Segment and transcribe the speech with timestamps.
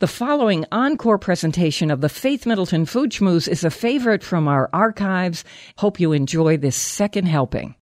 [0.00, 4.68] The following encore presentation of the Faith Middleton Food Schmooze is a favorite from our
[4.72, 5.44] archives.
[5.78, 7.76] Hope you enjoy this second helping.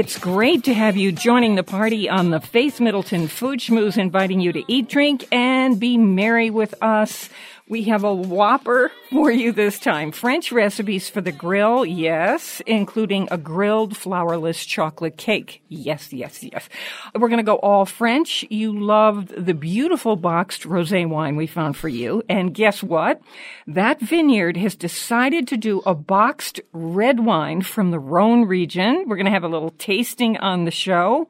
[0.00, 4.40] It's great to have you joining the party on the Faith Middleton Food Schmooze, inviting
[4.40, 7.28] you to eat, drink, and be merry with us.
[7.70, 10.10] We have a whopper for you this time.
[10.10, 15.62] French recipes for the grill, yes, including a grilled flourless chocolate cake.
[15.68, 16.68] Yes, yes, yes.
[17.14, 18.44] We're going to go all French.
[18.50, 22.24] You loved the beautiful boxed rosé wine we found for you.
[22.28, 23.22] And guess what?
[23.68, 29.04] That vineyard has decided to do a boxed red wine from the Rhone region.
[29.06, 31.28] We're going to have a little tasting on the show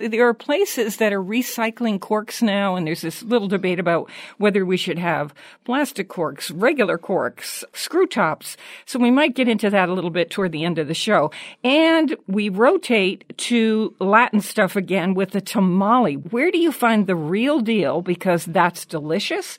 [0.00, 4.64] there are places that are recycling corks now, and there's this little debate about whether
[4.64, 5.34] we should have
[5.64, 8.56] plastic corks, regular corks, screw tops.
[8.86, 11.30] So we might get into that a little bit toward the end of the show.
[11.62, 16.14] And we rotate to Latin stuff again with the tamale.
[16.14, 18.02] Where do you find the real deal?
[18.02, 19.58] Because that's delicious.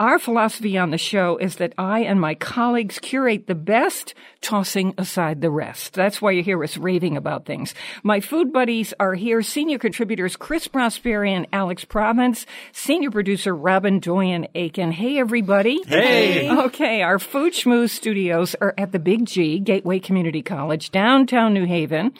[0.00, 4.12] Our philosophy on the show is that I and my colleagues curate the best,
[4.44, 5.94] tossing aside the rest.
[5.94, 7.74] That's why you hear us raving about things.
[8.02, 14.00] My food buddies are here, senior contributors Chris Prosperi and Alex Province, senior producer Robyn
[14.00, 14.92] Doyon-Aitken.
[14.92, 15.82] Hey, everybody.
[15.86, 16.50] Hey.
[16.50, 21.64] Okay, our Food Schmooze studios are at the Big G, Gateway Community College, downtown New
[21.64, 22.12] Haven.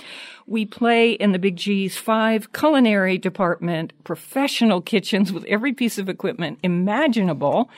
[0.46, 6.08] We play in the Big G's five culinary department professional kitchens with every piece of
[6.08, 7.70] equipment imaginable.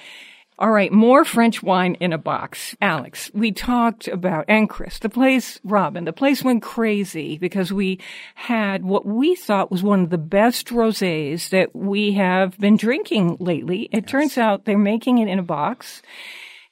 [0.58, 2.74] All right, more French wine in a box.
[2.80, 4.70] Alex, we talked about, and
[5.02, 8.00] the place, Robyn, the place went crazy because we
[8.34, 13.36] had what we thought was one of the best rosés that we have been drinking
[13.38, 13.90] lately.
[13.92, 16.00] It turns out they're making it in a box.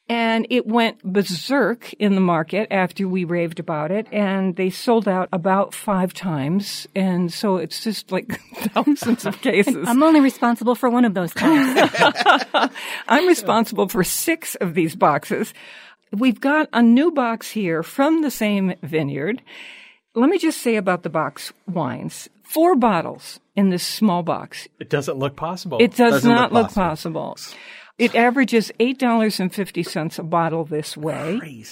[0.07, 5.09] And it went berserk in the market after we raved about it, and they sold
[5.09, 6.87] out about five times.
[6.95, 9.89] And so it's just like thousands of cases.
[9.89, 11.91] I'm only responsible for one of those times.
[13.09, 15.55] I'm responsible for six of these boxes.
[16.13, 19.41] We've got a new box here from the same vineyard.
[20.15, 22.29] Let me just say about the box wines.
[22.43, 24.69] Four bottles in this small box.
[24.79, 25.79] It doesn't look possible.
[25.81, 27.37] It does Doesn't not look look possible.
[27.97, 31.65] It averages $8.50 a bottle this way.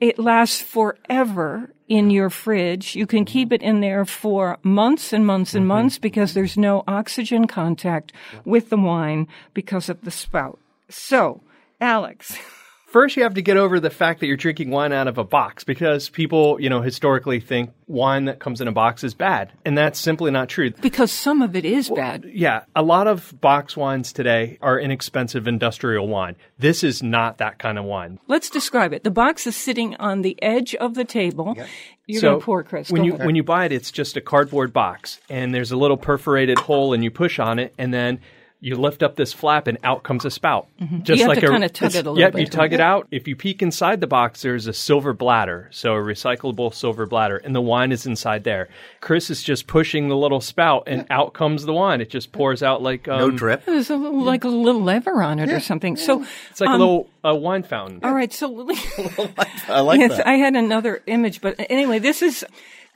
[0.00, 2.10] It lasts forever in mm-hmm.
[2.10, 2.94] your fridge.
[2.94, 5.68] You can keep it in there for months and months and mm-hmm.
[5.68, 8.12] months because there's no oxygen contact
[8.44, 10.58] with the wine because of the spout.
[10.88, 11.42] So,
[11.80, 12.38] Alex,
[12.88, 15.24] First, you have to get over the fact that you're drinking wine out of a
[15.24, 19.52] box because people, you know, historically think wine that comes in a box is bad.
[19.66, 20.70] And that's simply not true.
[20.70, 22.24] because some of it is bad.
[22.32, 26.36] Yeah, a lot of box wines today are inexpensive industrial wine.
[26.58, 28.20] This is not that kind of wine.
[28.26, 29.04] Let's describe it.
[29.04, 31.58] The box is sitting on the edge of the table.
[32.06, 32.90] You're so going to pour, Chris.
[32.90, 33.26] when Go you ahead.
[33.26, 36.94] when you buy it, it's just a cardboard box, and there's a little perforated hole,
[36.94, 38.20] and you push on it, and then
[38.60, 40.66] you lift up this flap, and out comes a spout.
[40.78, 41.12] Just Mm-hmm.
[41.12, 42.72] You have like to a kinda tug it a little Yep, bit, you tug don't
[42.72, 43.06] it out.
[43.12, 47.36] If you peek inside the box, there's a silver bladder, so a recyclable silver bladder,
[47.36, 48.68] and the wine is inside there.
[49.00, 52.00] Chris is just pushing the little spout, and out comes the wine.
[52.00, 53.64] It just pours out like um, No drip.
[53.64, 55.96] There's a little, like a little lever on it or something.
[55.96, 58.00] So It's like um, a little uh, wine fountain.
[58.02, 58.48] All right, so
[59.68, 60.26] I like yes, that.
[60.26, 62.44] I had another image, but anyway, this is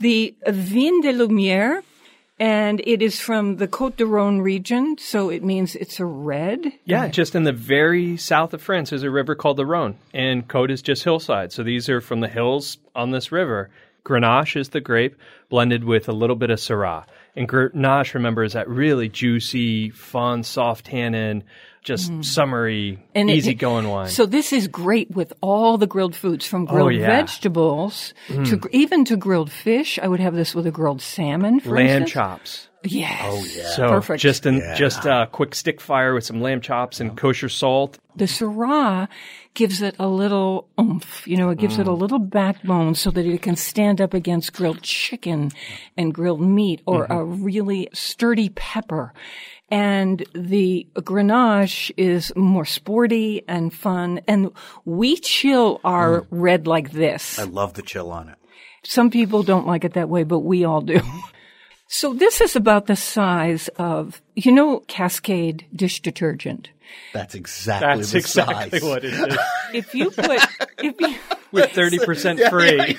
[0.01, 1.83] the Vin de Lumière,
[2.42, 6.72] and it is from the Côte de Rhône region, so it means it's a red.
[6.84, 10.48] Yeah, just in the very south of France, there's a river called the Rhone, and
[10.48, 11.53] Côte is just hillside.
[11.53, 13.71] So these are from the hills on this river.
[14.04, 15.15] Grenache is the grape
[15.50, 17.04] blended with a little bit of Syrah.
[17.36, 21.45] And Grenache, remember, is that really juicy, fun, soft tannin,
[21.83, 22.99] just summery, Mm.
[23.15, 24.09] And it- easygoing wine.
[24.09, 27.07] So this is great with all the grilled foods, from grilled Oh, yeah.
[27.07, 29.99] vegetables to even to grilled fish.
[30.03, 32.11] I would have this with a grilled salmon, for lamb instance.
[32.13, 32.69] chops.
[32.84, 33.21] Yes.
[33.25, 33.69] Oh yeah.
[33.71, 34.21] So Perfect.
[34.21, 34.75] just in, Yeah.
[34.75, 37.99] just a quick stick fire with some lamb chops and kosher salt.
[38.15, 39.09] the Syrah
[39.55, 41.99] gives it a little oomph, you know, it gives it a mm.
[41.99, 45.51] little backbone so that it can stand up against grilled chicken
[45.97, 47.13] and grilled meat or mm-hmm.
[47.13, 49.13] a really sturdy pepper.
[49.71, 54.21] And the Grenache is more sporty and fun.
[54.29, 54.51] And
[54.84, 56.27] we chill our mm.
[56.31, 57.39] red like this.
[57.39, 58.37] I love the chill on it.
[58.84, 61.01] Some people don't like it that way, but we all do.
[61.94, 66.71] So this is about the size of, you know, Cascade dish detergent.
[67.12, 68.89] That's exactly That's the exactly size.
[68.89, 69.36] what it is.
[69.74, 70.41] If you put,
[70.78, 71.16] if you,
[71.53, 72.97] With 30% free.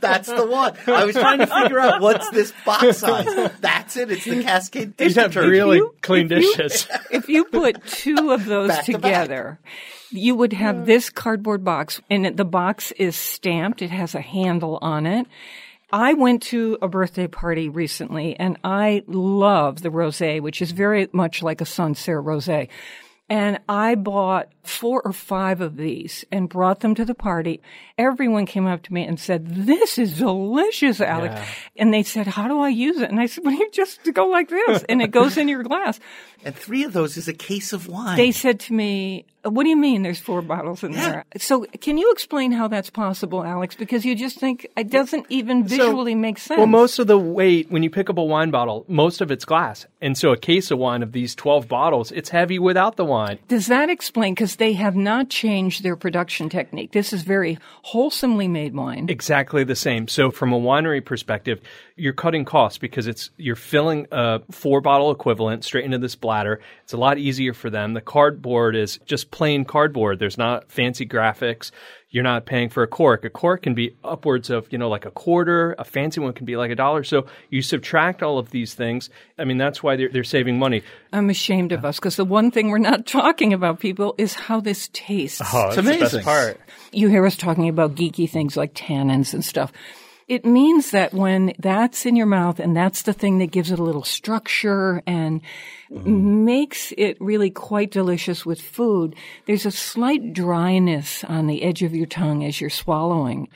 [0.00, 0.76] That's the one.
[0.86, 3.50] I was trying to figure out what's this box size.
[3.60, 4.10] That's it.
[4.12, 5.50] It's the Cascade dish You'd have detergent.
[5.52, 6.88] really you- clean if you- dishes.
[7.10, 9.58] if you put two of those Back to together,
[10.10, 13.82] you would have this cardboard box, and the box is stamped.
[13.82, 15.26] It has a handle on it.
[15.92, 21.08] I went to a birthday party recently, and I love the rosé, which is very
[21.12, 22.68] much like a Sancerre rosé.
[23.28, 27.60] And I bought four or five of these and brought them to the party.
[27.98, 31.40] Everyone came up to me and said, this is delicious, Alex.
[31.76, 33.10] And they said, how do I use it?
[33.10, 35.98] And I said, well, you just go like this and it goes in your glass.
[36.44, 38.16] And three of those is a case of wine.
[38.16, 41.24] They said to me, what do you mean there's four bottles in there?
[41.38, 43.76] So can you explain how that's possible, Alex?
[43.76, 46.58] Because you just think it doesn't even visually make sense.
[46.58, 49.44] Well, most of the weight, when you pick up a wine bottle, most of it's
[49.44, 49.86] glass.
[50.00, 53.38] And so a case of wine of these 12 bottles, it's heavy without the wine.
[53.46, 54.34] Does that explain?
[54.34, 56.92] Because they have not changed their production technique.
[56.92, 59.06] This is very wholesomely made wine.
[59.08, 60.08] Exactly the same.
[60.08, 61.60] So from a winery perspective,
[61.96, 66.60] you're cutting costs because it's you're filling a four bottle equivalent straight into this bladder.
[66.84, 67.94] It's a lot easier for them.
[67.94, 70.18] The cardboard is just plain cardboard.
[70.18, 71.70] There's not fancy graphics.
[72.08, 73.24] You're not paying for a cork.
[73.24, 75.74] A cork can be upwards of, you know, like a quarter.
[75.78, 77.02] A fancy one can be like a dollar.
[77.02, 79.10] So you subtract all of these things.
[79.38, 80.82] I mean, that's why they're, they're saving money.
[81.12, 84.60] I'm ashamed of us because the one thing we're not talking about, people, is how
[84.60, 85.42] this tastes.
[85.52, 86.22] Oh, It's amazing.
[86.22, 86.60] part.
[86.92, 89.72] You hear us talking about geeky things like tannins and stuff.
[90.28, 93.78] It means that when that's in your mouth and that's the thing that gives it
[93.78, 95.40] a little structure and
[95.88, 99.14] makes it really quite delicious with food,
[99.46, 103.48] there's a slight dryness on the edge of your tongue as you're swallowing.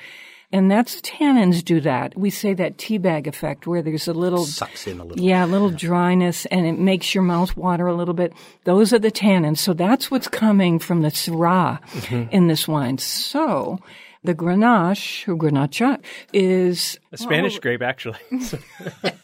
[0.52, 2.16] And that's tannins do that.
[2.16, 5.24] We say that tea bag effect where there's a little Sucks in a little.
[5.24, 8.32] yeah, a little dryness and it makes your mouth water a little bit.
[8.64, 9.58] Those are the tannins.
[9.58, 12.30] So that's what's coming from the Syrah mm-hmm.
[12.30, 12.98] in this wine.
[12.98, 13.78] So
[14.22, 15.98] the Grenache or Grenache
[16.32, 18.18] is A Spanish grape, actually.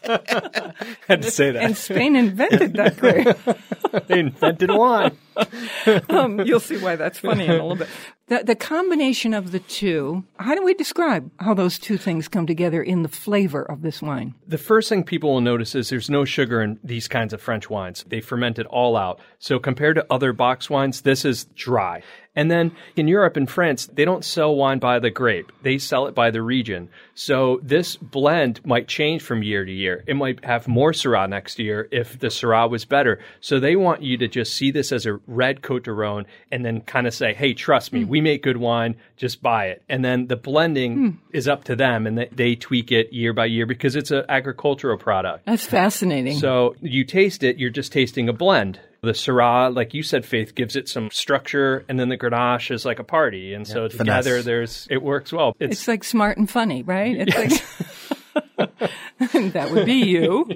[1.08, 1.62] Had to say that.
[1.62, 3.36] and Spain invented that grape.
[4.08, 5.16] they invented wine.
[6.08, 7.88] um, you'll see why that's funny in a little bit.
[8.28, 12.46] The, the combination of the two, how do we describe how those two things come
[12.46, 14.34] together in the flavor of this wine?
[14.48, 17.70] The first thing people will notice is there's no sugar in these kinds of French
[17.70, 18.04] wines.
[18.08, 19.20] They ferment it all out.
[19.38, 22.02] So compared to other box wines, this is dry.
[22.34, 25.52] And then in Europe and France, they don't sell wine by the grape.
[25.62, 26.90] They sell it by the region.
[27.14, 30.02] So this blend might change from year to year.
[30.06, 33.20] It might have more Syrah next year if the Syrah was better.
[33.40, 36.64] So they want you to just see this as a red Cote de Rhone and
[36.64, 38.08] then kind of say, hey, trust me, hmm.
[38.08, 39.82] we make good wine, just buy it.
[39.88, 41.10] And then the blending hmm.
[41.32, 44.24] is up to them and they, they tweak it year by year because it's an
[44.28, 45.46] agricultural product.
[45.46, 46.38] That's fascinating.
[46.38, 48.80] So you taste it, you're just tasting a blend.
[49.02, 52.84] The Syrah, like you said, Faith, gives it some structure, and then the Grenache is
[52.84, 53.54] like a party.
[53.54, 53.98] And so finesse.
[53.98, 55.54] together, there's it works well.
[55.60, 57.16] It's, It's like smart and funny, right?
[57.18, 57.86] It's like
[59.52, 60.48] that would be you.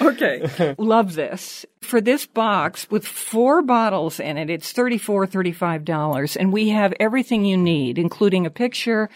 [0.02, 0.74] okay.
[0.78, 1.66] Love this.
[1.80, 6.36] For this box with four bottles in it, it's $34, $35.
[6.38, 9.08] And we have everything you need, including a picture.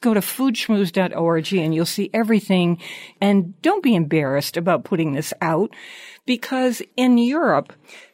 [0.00, 2.78] Go to foodschmooze.org and you'll see everything.
[3.20, 5.74] And don't be embarrassed about putting this out
[6.26, 7.72] because in Europe,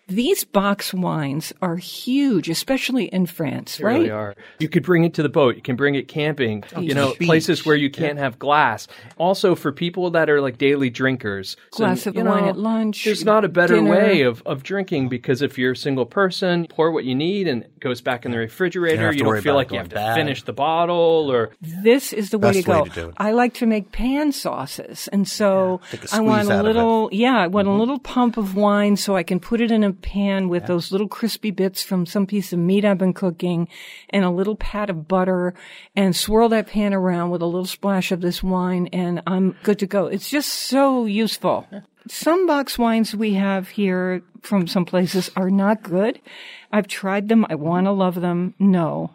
[0.08, 3.94] these box wines are huge, especially in France, they right?
[3.98, 4.36] really are.
[4.60, 5.56] You could bring it to the boat.
[5.56, 6.62] You can bring it camping.
[6.78, 7.26] you know, beach.
[7.26, 8.86] places where you can't have glass.
[9.18, 12.56] Also, for people that are like daily drinkers, so, Glass of you wine know, at
[12.56, 13.90] lunch, There's not a better dinner.
[13.90, 17.62] way of, of drinking because if you're a single person, pour what you need and
[17.64, 19.02] it goes back in the refrigerator.
[19.06, 20.14] have to You don't feel like you have to bad.
[20.14, 22.84] finish the bottle or This is the way to Best way go.
[22.84, 23.14] to do it.
[23.18, 26.66] I like to make pan sauces, and so Take a I want a out of
[26.66, 26.68] it.
[26.70, 26.76] Mm-hmm.
[26.78, 29.82] little, yeah, I want a little pump of wine so I can put it in
[29.82, 33.68] a pan with those little crispy bits from some piece of meat I've been cooking,
[34.10, 35.54] and a little pat of butter,
[35.94, 39.78] and swirl that pan around with a little splash of this wine, and I'm good
[39.80, 40.06] to go.
[40.06, 41.66] It's just so useful.
[42.08, 46.20] Some box wines we have here from some places are not good.
[46.70, 47.44] I've tried them.
[47.48, 48.54] I want to love them.
[48.58, 49.10] No.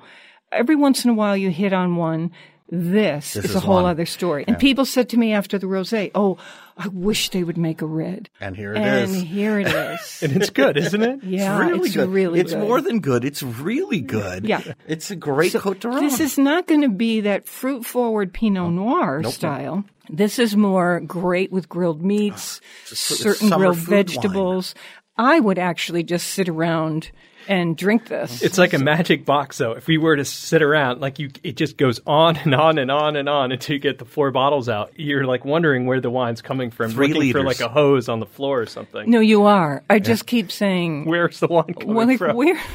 [0.51, 2.31] Every once in a while you hit on one.
[2.73, 3.85] This, is, is a whole one.
[3.91, 4.45] other story.
[4.47, 6.37] And people said to me after the rosé, "Oh,
[6.77, 9.21] I wish they would make a red." And here it and is.
[9.23, 9.67] here it
[9.99, 10.23] is.
[10.23, 11.21] and it's good, isn't it?
[11.21, 12.09] yeah, really it's good.
[12.09, 12.61] really it's good.
[12.61, 13.25] more than good.
[13.25, 14.45] It's really good.
[14.47, 14.61] Yeah.
[14.87, 15.99] It's a great Cote de Rhone.
[16.01, 19.83] This is not going to be that fruit forward Pinot Noir style.
[20.09, 24.05] This is more great with grilled meats, It's certain grilled food wine.
[24.05, 24.75] vegetables.
[25.17, 27.11] I would actually just sit around
[27.47, 28.41] and drink this.
[28.41, 29.71] It's like a magic box, though.
[29.73, 32.91] If we were to sit around, like you, it just goes on and on and
[32.91, 34.91] on and on until you get the four bottles out.
[34.95, 38.19] You're like wondering where the wine's coming from, Three looking for like a hose on
[38.19, 39.09] the floor or something.
[39.09, 39.83] no, you are.
[39.89, 42.35] I just keep saying, Where's the wine coming well, like, from?
[42.35, 42.59] where?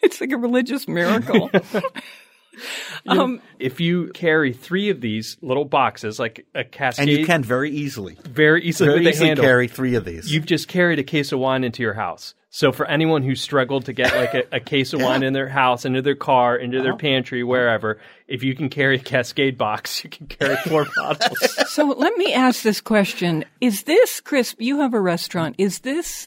[0.00, 1.50] It's like a religious miracle.
[3.06, 7.42] um, if you carry three of these little boxes, like a cascade, And you can
[7.42, 10.32] very easily, very easily very easily handle, carry three of these.
[10.32, 12.34] you've just carried a case of wine into your house.
[12.50, 15.48] So for anyone who struggled to get like a, a case of wine in their
[15.48, 16.84] house, into their car, into Uh-huh.
[16.84, 21.38] their pantry, wherever, if you can carry a Cascade box, you can carry four bottles.
[21.70, 24.54] so let me ask this question: Is this, Chris?
[24.58, 25.56] You have a restaurant.
[25.58, 26.26] Is this?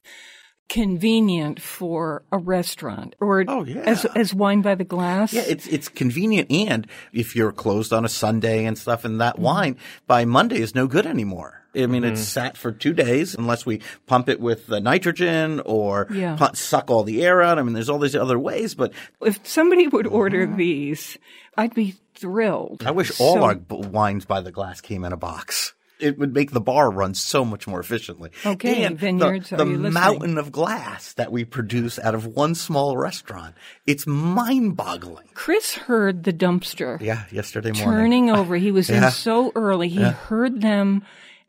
[0.69, 3.81] Convenient for a restaurant, or Oh, yeah.
[3.81, 5.33] as as wine by the glass.
[5.33, 9.17] Yeah, it's it's convenient, and if you're closed on a Sunday and stuff, and Mm-hmm.
[9.19, 9.75] that wine
[10.07, 11.61] by Monday is no good anymore.
[11.73, 12.13] I mean, Mm-hmm.
[12.13, 16.35] it's sat for two days unless we pump it with the nitrogen or Yeah.
[16.35, 17.57] pu- suck all the air out.
[17.59, 21.17] I mean, there's all these other ways, but if somebody would order these,
[21.57, 22.83] I'd be thrilled.
[22.85, 25.73] I wish all So- our b- wines by the glass came in a box.
[25.99, 28.31] It would make the bar run so much more efficiently.
[28.43, 32.25] Okay, and the- vineyards, are the, you mountain of glass that we produce out of
[32.25, 33.53] one small restaurant,
[33.85, 35.27] it's mind-boggling.
[35.35, 37.85] Chris heard the dumpster Yeah, yesterday morning.
[37.85, 38.55] turning over.
[38.57, 39.05] He was Yeah.
[39.05, 39.89] in so early.
[39.89, 41.03] He heard them.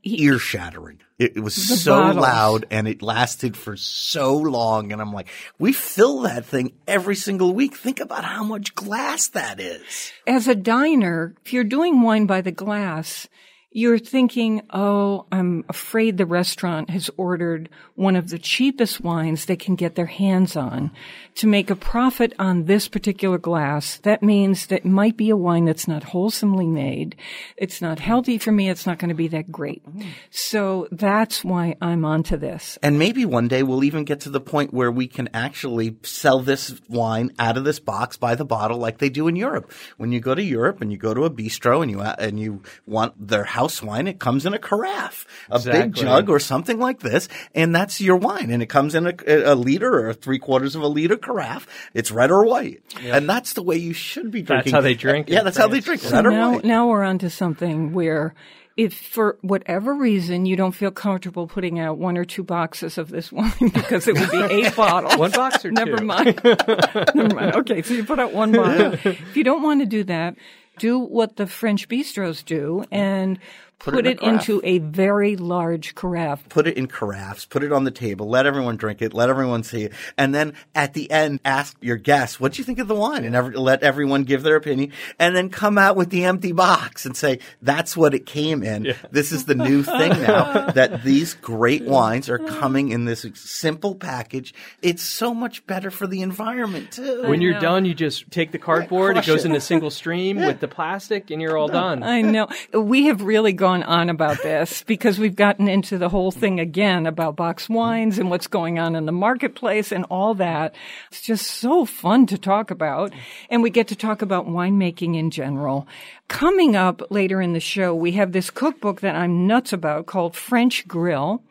[0.04, 1.00] Ear shattering.
[1.18, 2.23] It, it was so bottles.
[2.23, 4.92] loud and it lasted for so long.
[4.92, 5.28] And I'm like,
[5.59, 7.76] we fill that thing every single week.
[7.76, 10.12] Think about how much glass that is.
[10.26, 13.28] As a diner, if you're doing wine by the glass,
[13.72, 19.56] you're thinking, oh, I'm afraid the restaurant has ordered one of the cheapest wines they
[19.56, 20.90] can get their hands on
[21.36, 23.98] to make a profit on this particular glass.
[23.98, 27.16] That means that might be a wine that's not wholesomely made.
[27.56, 28.68] It's not healthy for me.
[28.68, 29.82] It's not going to be that great.
[30.30, 32.78] So that's why I'm onto this.
[32.82, 36.40] And maybe one day we'll even get to the point where we can actually sell
[36.40, 39.72] this wine out of this box by the bottle like they do in Europe.
[39.96, 42.62] When you go to Europe and you go to a bistro and you and you
[42.86, 47.00] want their house wine, it comes in a carafe, a big jug or something like
[47.00, 48.50] this, and that's your wine.
[48.50, 51.66] And it comes in a, a liter or three quarters of a liter carafe.
[51.95, 54.73] It's red or white, and that's the way you should be drinking.
[54.73, 56.00] That's how they drink Yeah, in that's how they drink.
[56.02, 56.64] So Red or now, white.
[56.64, 58.35] now we're on to something where
[58.75, 63.11] if for whatever reason you don't feel comfortable putting out one or two boxes of
[63.11, 65.16] this wine because it would be eight bottles.
[65.19, 66.04] One box or Never two?
[66.07, 66.40] mind.
[66.45, 67.54] Never mind.
[67.57, 68.95] Okay, so you put out one bottle.
[69.04, 70.37] If you don't want to do that,
[70.78, 73.38] do what the French bistros do and
[73.82, 76.48] put, it in it into a very large carafe.
[76.48, 79.62] put it in carafes, put it on the table, let everyone drink it, let everyone
[79.62, 82.88] see it, and then at the end ask your guests, "What do you think of
[82.88, 86.24] the wine?" and every, let everyone give their opinion, and then come out with the
[86.24, 88.94] empty box and say, "That's what it came in.
[89.10, 93.94] This is the new thing now that these great wines are coming in this simple
[93.94, 94.54] package.
[94.80, 97.60] It's so much better for the environment too." When you're know.
[97.60, 99.50] done, you just take the cardboard, it goes it.
[99.50, 102.02] in a single stream with the plastic, and you're all done.
[102.02, 102.48] I know.
[102.72, 107.06] We have really gone on about this because we've gotten into the whole thing again
[107.06, 110.74] about box wines and what's going on in the marketplace and all that.
[111.12, 113.12] It's just so fun to talk about.
[113.48, 115.86] And we get to talk about winemaking in general.
[116.26, 120.34] Coming up later in the show, we have this cookbook that I'm nuts about called
[120.34, 121.44] French Grill.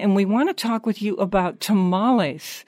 [0.00, 2.64] And we want to talk with you about tamales.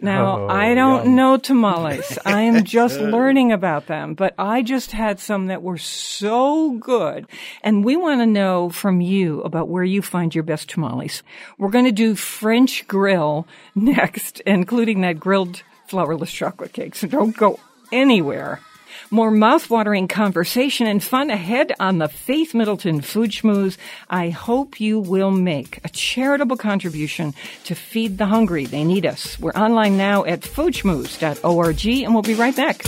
[0.00, 1.16] Now, Oh, I don't yum.
[1.16, 2.18] know tamales.
[2.24, 7.26] I am just learning about them, but I just had some that were so good.
[7.62, 11.22] And we want to know from you about where you find your best tamales.
[11.58, 16.94] We're going to do French grill next, including that grilled flourless chocolate cake.
[16.94, 17.58] So don't go
[17.92, 18.60] anywhere.
[19.10, 23.76] More mouthwatering conversation and fun ahead on the Faith Middleton Food Schmooze.
[24.10, 27.32] I hope you will make a charitable contribution
[27.64, 28.66] to feed the hungry.
[28.66, 29.38] They need us.
[29.38, 32.84] We're online now at foodschmooze.org and we'll be right back.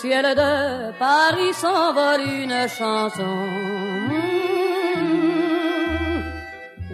[0.00, 3.36] Ciel de Paris s'envole une chanson.
[4.08, 4.30] Mm.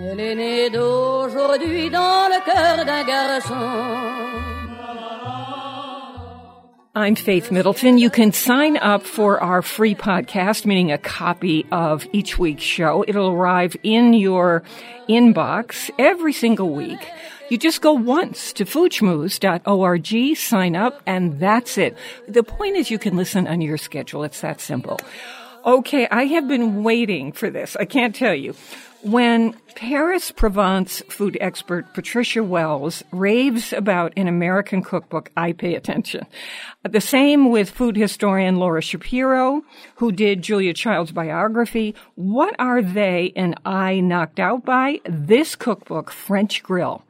[0.09, 3.55] Elle est née d'aujourd'hui dans le cœur d'un garçon.
[6.97, 7.99] I'm Faith Middleton.
[7.99, 13.05] You can sign up for our free podcast, meaning a copy of each week's show.
[13.07, 14.63] It'll arrive in your
[15.09, 17.07] inbox every single week.
[17.49, 21.97] You just go once to foodschmooze.org, sign up, and that's it.
[22.27, 24.25] The point is you can listen on your schedule.
[24.25, 24.99] It's that simple.
[25.65, 27.77] Okay, I have been waiting for this.
[27.77, 28.55] I can't tell you.
[29.07, 36.27] When Paris Provence food expert Patricia Wells raves about an American cookbook, I pay attention.
[36.83, 39.63] The same with food historian Laura Shapiro,
[39.95, 41.95] who did Julia Child's biography.
[42.17, 45.01] What are they and I knocked out by?
[45.09, 47.05] This cookbook, French Grill.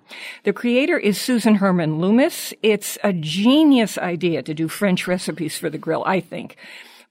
[0.45, 2.53] The creator is Susan Herman Loomis.
[2.63, 6.59] It's a genius idea to do French recipes for the grill, I think.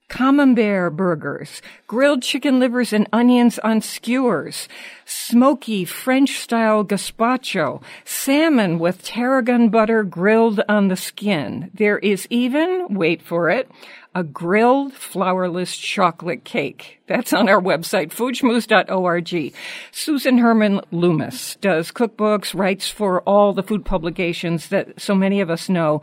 [0.07, 4.67] Camembert burgers, grilled chicken livers and onions on skewers,
[5.03, 11.71] smoky French style gazpacho, salmon with tarragon butter grilled on the skin.
[11.73, 13.69] There is even, wait for it,
[14.13, 17.01] a grilled flourless chocolate cake.
[17.07, 19.53] That's on our website, foodschmooze.org.
[19.91, 25.49] Susan Herman Loomis does cookbooks, writes for all the food publications that so many of
[25.49, 26.01] us know.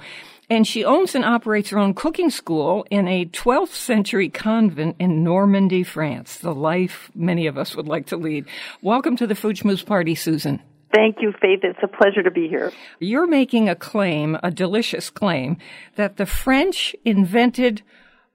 [0.53, 5.25] And she owns and operates her own cooking school in a 12th century convent in
[5.25, 6.37] Normandy, France.
[6.37, 8.45] The life many of us would like to lead.
[8.83, 10.61] Welcome to the Food Schmooze Party, Susan.
[10.95, 11.61] Thank you, Faith.
[11.63, 12.71] It's a pleasure to be here.
[12.99, 15.57] You're making a claim, a delicious claim,
[15.97, 17.81] that the French invented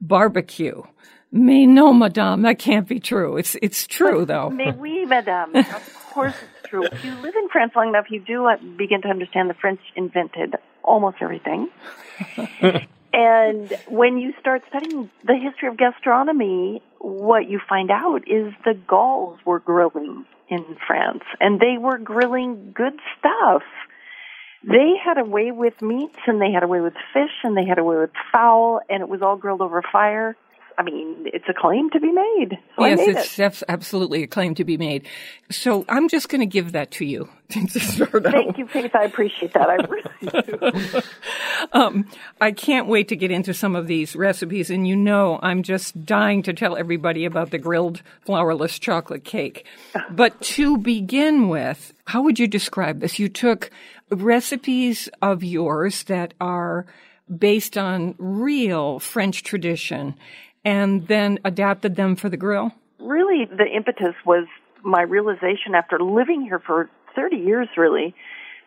[0.00, 0.82] barbecue.
[1.30, 3.36] Mais non, madame, that can't be true.
[3.36, 4.50] It's, it's true, though.
[4.50, 5.54] Mais oui, madame.
[5.54, 6.34] Of course
[6.68, 6.84] true.
[6.84, 9.80] If you live in France long enough, you do uh, begin to understand the French
[9.96, 11.68] invented almost everything.
[13.12, 18.74] and when you start studying the history of gastronomy, what you find out is the
[18.74, 23.62] Gauls were grilling in France, and they were grilling good stuff.
[24.64, 27.64] They had a way with meats, and they had a way with fish, and they
[27.64, 30.36] had a way with fowl, and it was all grilled over fire.
[30.78, 32.56] I mean, it's a claim to be made.
[32.76, 33.62] So yes, made it's it.
[33.68, 35.08] absolutely a claim to be made.
[35.50, 37.28] So I'm just going to give that to you.
[37.48, 37.66] to.
[37.66, 38.94] Thank you, Faith.
[38.94, 39.68] I appreciate that.
[39.68, 41.72] I really do.
[41.72, 42.08] Um,
[42.40, 46.04] I can't wait to get into some of these recipes, and you know I'm just
[46.04, 49.66] dying to tell everybody about the grilled flourless chocolate cake.
[50.10, 53.18] But to begin with, how would you describe this?
[53.18, 53.70] You took
[54.10, 56.86] recipes of yours that are
[57.34, 60.14] based on real French tradition
[60.68, 62.72] and then adapted them for the grill?
[62.98, 64.46] really the impetus was
[64.82, 68.14] my realization after living here for 30 years really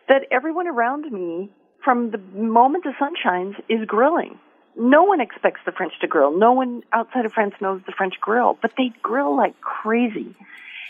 [0.09, 1.49] that everyone around me
[1.83, 4.37] from the moment the sun shines is grilling.
[4.77, 6.37] No one expects the french to grill.
[6.37, 10.35] No one outside of france knows the french grill but they grill like crazy.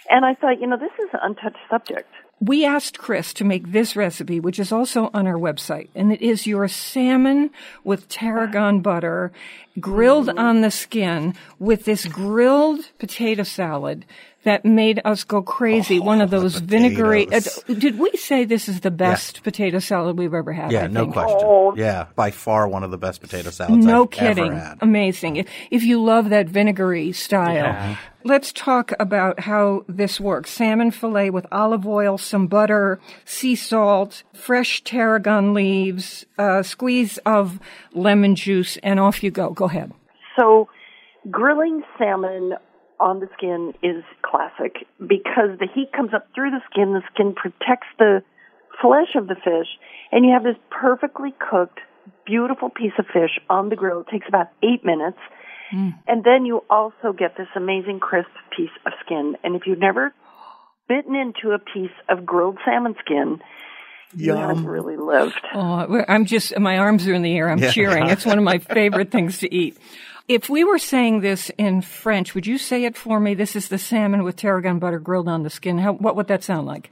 [0.09, 2.09] And i thought you know this is an untouched subject.
[2.43, 6.23] We asked Chris to make this recipe, which is also on our website, and it
[6.23, 7.51] is your salmon
[7.83, 9.31] with tarragon butter
[9.79, 14.05] grilled on the skin with this grilled potato salad
[14.43, 15.99] that made us go crazy.
[15.99, 17.31] One of those vinegary.
[17.31, 20.71] Uh, did we say this is the best potato salad we've ever had?
[20.71, 21.13] Yeah, I no think?
[21.13, 21.39] question.
[21.43, 21.75] Oh.
[21.77, 24.47] Yeah, by far one of the best potato salads No I've kidding.
[24.51, 24.77] ever had.
[24.81, 25.35] Amazing.
[25.37, 30.49] If, if you love that vinegary style, let's talk about how this works.
[30.49, 37.59] Salmon fillet with olive oil, some butter, sea salt, fresh tarragon leaves, a squeeze of
[37.93, 39.53] lemon juice, and off you go.
[39.61, 39.93] Go ahead.
[40.39, 40.69] So,
[41.29, 42.53] grilling salmon
[42.99, 46.93] on the skin is classic because the heat comes up through the skin.
[46.93, 48.23] The skin protects the
[48.81, 49.67] flesh of the fish,
[50.11, 51.79] and you have this perfectly cooked,
[52.25, 53.99] beautiful piece of fish on the grill.
[54.01, 55.19] It takes about eight minutes.
[55.71, 55.93] Mm.
[56.07, 59.37] And then you also get this amazing crisp piece of skin.
[59.43, 60.11] And if you've never
[60.89, 63.39] bitten into a piece of grilled salmon skin,
[64.15, 65.39] you haven't really lived.
[65.53, 67.49] Oh, I'm just, my arms are in the air.
[67.49, 68.07] I'm cheering.
[68.07, 69.77] It's one of my favorite things to eat.
[70.27, 73.33] If we were saying this in French, would you say it for me?
[73.33, 75.77] This is the salmon with tarragon butter grilled on the skin.
[75.77, 76.91] How, what would that sound like?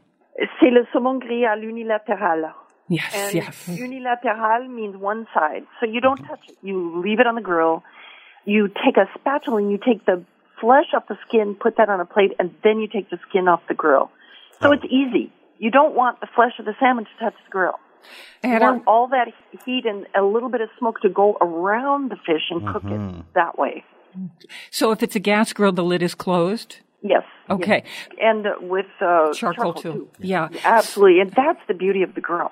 [0.59, 2.53] C'est le saumon grillé à l'unilatéral.
[2.89, 3.67] Yes, And yes.
[3.67, 5.63] unilateral means one side.
[5.79, 6.27] So you don't mm-hmm.
[6.27, 6.57] touch it.
[6.63, 7.83] You leave it on the grill.
[8.45, 10.23] You take a spatula and you take the
[10.59, 13.47] flesh off the skin, put that on a plate, and then you take the skin
[13.47, 14.11] off the grill.
[14.61, 14.71] So oh.
[14.71, 15.31] it's easy.
[15.59, 17.73] You don't want the flesh of the salmon to touch the grill.
[18.43, 19.27] You And our- want all that
[19.65, 22.91] heat and a little bit of smoke to go around the fish and cook it
[22.91, 23.21] mm-hmm.
[23.35, 23.83] that way.
[24.71, 26.77] so if it's a gas grill, the lid is closed?
[27.01, 27.23] Yes.
[27.49, 27.83] Okay.
[27.85, 28.17] yes.
[28.21, 30.09] And uh, with uh, Charcoal, too.
[30.19, 30.49] Yeah.
[30.63, 31.21] Absolutely.
[31.21, 32.51] And that's the beauty of the grill.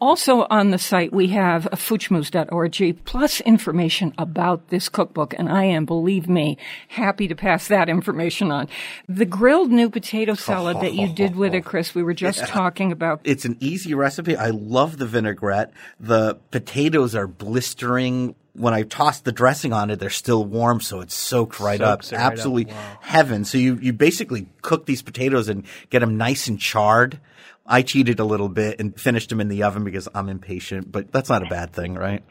[0.00, 5.84] Also on the site, we have foodschmooze.org plus information about this cookbook, and I am,
[5.84, 8.66] believe me, happy to pass that information on.
[9.08, 12.90] The grilled new potato salad that you did with it, Chris, we were just talking
[12.90, 13.20] about.
[13.22, 14.36] It's an easy recipe.
[14.36, 15.72] I love the vinaigrette.
[16.00, 18.34] The potatoes are blistering.
[18.54, 22.00] When I toss the dressing on it, they're still warm, so it's soaked right up.
[22.02, 22.32] Soaks it right up.
[22.32, 22.98] Absolutely Wow.
[23.00, 23.44] heaven.
[23.44, 27.18] So you, you basically cook these potatoes and get them nice and charred.
[27.66, 31.12] I cheated a little bit and finished them in the oven because I'm impatient, but
[31.12, 32.22] that's not a bad thing, right?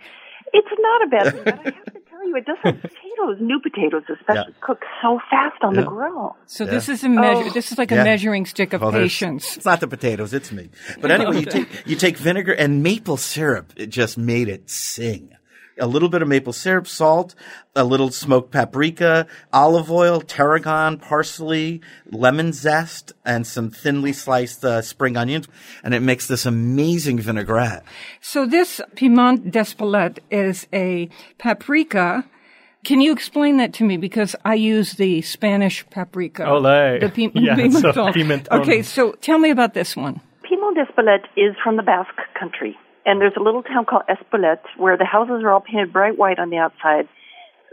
[0.53, 3.37] It's not a bad thing, but I have to tell you, it does have potatoes,
[3.39, 4.59] new potatoes especially, Yeah.
[4.61, 6.35] cook so fast on the grill.
[6.45, 7.45] So this is a measure.
[7.47, 7.49] Oh.
[7.49, 8.03] This is like a Yeah.
[8.03, 9.55] measuring stick of Oh, there's- patience.
[9.57, 10.69] It's not the potatoes, it's me.
[10.99, 13.71] But anyway, you take you take vinegar and maple syrup.
[13.77, 15.31] It just made it sing.
[15.81, 17.33] A little bit of maple syrup, salt,
[17.75, 24.81] a little smoked paprika, olive oil, tarragon, parsley, lemon zest, and some thinly sliced uh,
[24.83, 25.47] spring onions,
[25.83, 27.83] and it makes this amazing vinaigrette.
[28.21, 32.25] So this piment d'Espelette is a paprika.
[32.83, 33.97] Can you explain that to me?
[33.97, 36.45] Because I use the Spanish paprika.
[36.47, 36.99] Ole.
[36.99, 38.13] The pi- Yeah, so pimentón.
[38.13, 38.61] pimentón.
[38.61, 40.21] Okay, so tell me about this one.
[40.43, 44.97] Piment d'Espelette is from the Basque country, and there's a little town called Espelette where
[44.97, 47.07] the houses are all painted bright white on the outside.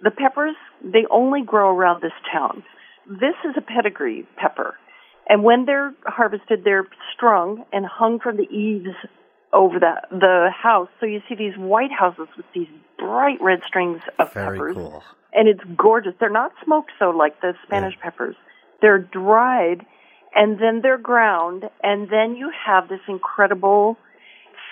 [0.03, 2.63] The peppers, they only grow around this town.
[3.07, 4.75] This is a pedigree pepper,
[5.29, 8.91] and when they're harvested, they're strung and hung from the eaves
[9.53, 10.89] over the the house.
[11.01, 15.03] So you see these white houses with these bright red strings of Very peppers cool.
[15.33, 16.13] and it's gorgeous.
[16.21, 18.37] They're not smoked so like the Spanish peppers.
[18.83, 19.87] They're dried
[20.35, 23.97] and then they're ground and then you have this incredible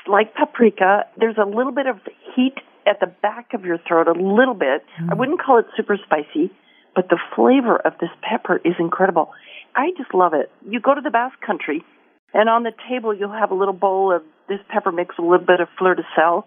[0.08, 1.04] like paprika.
[1.18, 1.98] There's a little bit of
[2.34, 2.54] heat
[2.86, 4.84] at the back of your throat, a little bit.
[4.98, 5.18] I mm.
[5.18, 6.50] wouldn't call it super spicy,
[6.94, 9.32] but the flavor of this pepper is incredible.
[9.74, 10.50] I just love it.
[10.68, 11.84] You go to the Basque country
[12.32, 15.28] and on the table you'll have a little bowl of this pepper mix, with a
[15.28, 16.46] little bit of fleur de sel.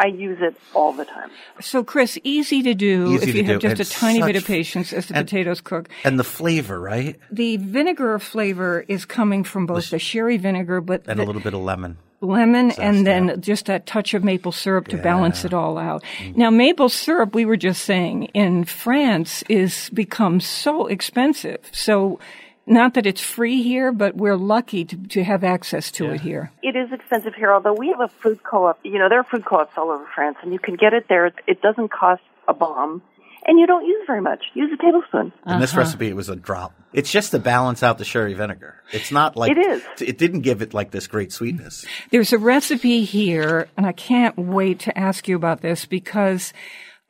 [0.00, 1.30] I use it all the time.
[1.60, 4.22] So, Chris, easy to do Easy if to you have do, just and a tiny
[4.22, 5.88] bit of patience as the and- potatoes cook.
[6.04, 7.18] And the flavor, right?
[7.32, 11.42] The vinegar flavor is coming from both the sherry vinegar, but And the a little
[11.42, 11.98] bit of lemon.
[12.20, 13.36] Lemon Zest, and then yeah.
[13.36, 16.02] just that touch of maple syrup to balance it all out.
[16.18, 16.38] Mm-hmm.
[16.38, 21.60] Now, maple syrup, we were just saying, in France is become so expensive.
[21.72, 22.18] So,
[22.66, 26.52] not that it's free here, but we're lucky to, to have access to it here.
[26.62, 28.78] It is expensive here, although we have a food co-op.
[28.84, 31.26] You know, there are food co-ops all over France, and you can get it there.
[31.26, 33.02] It, it doesn't cost a bomb,
[33.46, 34.44] and you don't use very much.
[34.54, 35.32] Use a tablespoon.
[35.46, 35.80] In this Uh-huh.
[35.80, 36.74] recipe, it was a drop.
[36.92, 38.82] It's just to balance out the sherry vinegar.
[38.92, 39.82] It's not like It is.
[40.00, 41.86] It didn't give it like this great sweetness.
[42.10, 46.52] There's a recipe here, and I can't wait to ask you about this because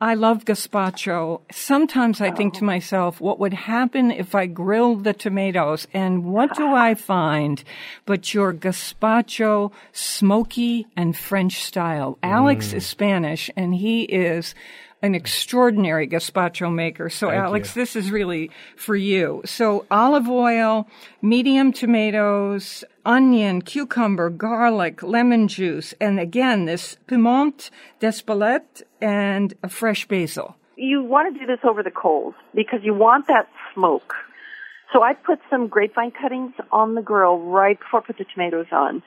[0.00, 1.40] I love gazpacho.
[1.50, 5.88] Sometimes I think to myself, what would happen if I grilled the tomatoes?
[5.92, 7.64] And what do I find
[8.06, 12.16] but your gazpacho smoky and French style?
[12.22, 14.54] Alex is Spanish, and he is
[15.02, 17.08] an extraordinary gazpacho maker.
[17.08, 19.42] So, Alex, this is really for you.
[19.44, 20.88] So, olive oil,
[21.22, 30.06] medium tomatoes, onion, cucumber, garlic, lemon juice, and again, this piment d'Espelette and a fresh
[30.08, 30.56] basil.
[30.76, 34.14] You want to do this over the coals because you want that smoke.
[34.92, 38.66] So I put some grapevine cuttings on the grill right before I put the tomatoes
[38.72, 39.02] on.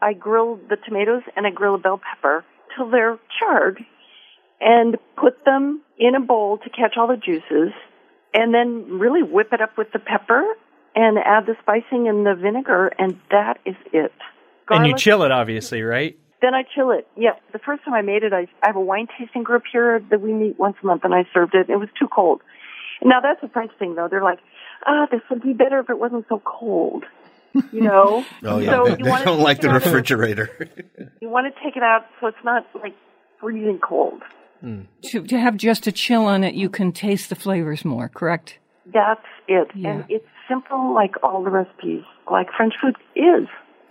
[0.00, 2.44] I grill the tomatoes and I grill a bell pepper
[2.76, 3.84] till they're charred
[4.60, 7.72] and put them in a bowl to catch all the juices
[8.34, 10.44] and then really whip it up with the pepper
[10.94, 14.12] and add the spicing and the vinegar and that is it.
[14.68, 16.18] And you chill it, obviously, right?
[16.42, 17.08] then I chill it.
[17.16, 17.32] Yeah.
[17.52, 20.20] The first time I made it, I, I have a wine tasting group here that
[20.20, 21.68] we meet once a month, and I served it.
[21.68, 22.42] It was too cold.
[23.02, 24.08] Now that's a French thing, though.
[24.08, 24.38] They're like,
[24.86, 27.04] ah, this would be better if it wasn't so cold.
[27.72, 28.24] You know.
[28.44, 30.50] Oh yeah, So they, you they don't like it the out refrigerator.
[31.20, 32.94] You want to take it out so it's not like
[33.40, 34.22] freezing cold.
[34.62, 34.86] Mm.
[35.10, 38.58] To, to have just a chill on it, you can taste the flavors more, correct?
[38.92, 39.68] That's it.
[39.74, 39.90] Yeah.
[39.90, 43.48] And it's simple, like all the recipes, like French food is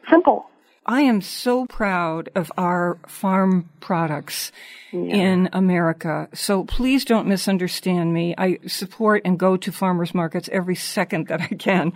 [0.10, 0.46] simple.
[0.86, 4.52] I am so proud of our farm products
[4.94, 6.30] in America.
[6.34, 8.36] So please don't misunderstand me.
[8.38, 11.94] I support and go to farmers markets every second that I can.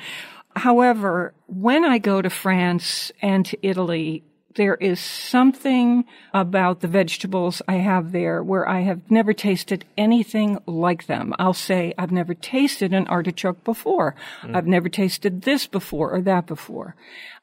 [0.55, 4.23] However, when I go to France and to Italy,
[4.59, 10.59] there is something about the vegetables I have there where I have never tasted anything
[10.65, 11.33] like them.
[11.39, 14.15] I'll say I've never tasted an artichoke before.
[14.41, 14.57] Mm.
[14.57, 16.97] I've never tasted this before or that before.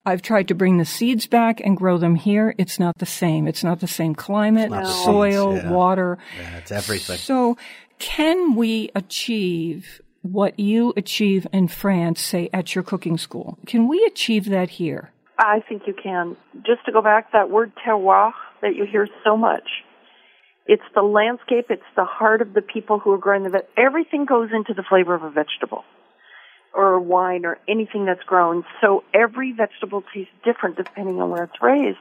[0.05, 2.55] I've tried to bring the seeds back and grow them here.
[2.59, 3.49] It's not the same.
[3.49, 5.71] It's not the same climate, seeds, soil, yeah.
[5.71, 6.19] water.
[6.39, 7.17] yeah, it's everything.
[7.17, 7.57] So
[7.99, 13.57] can we achieve what you achieve in France, say at your cooking school?
[13.65, 15.13] Can we achieve that here?
[15.39, 16.37] I think you can.
[16.65, 19.69] Just to go back, that word terroir that you hear so much.
[20.67, 23.63] It's the landscape, it's the heart of the people who are growing the veg.
[23.77, 25.85] Everything goes into the flavor of a vegetable
[26.75, 28.65] or wine or anything that's grown.
[28.81, 31.99] So every vegetable tastes different depending on where it's raised.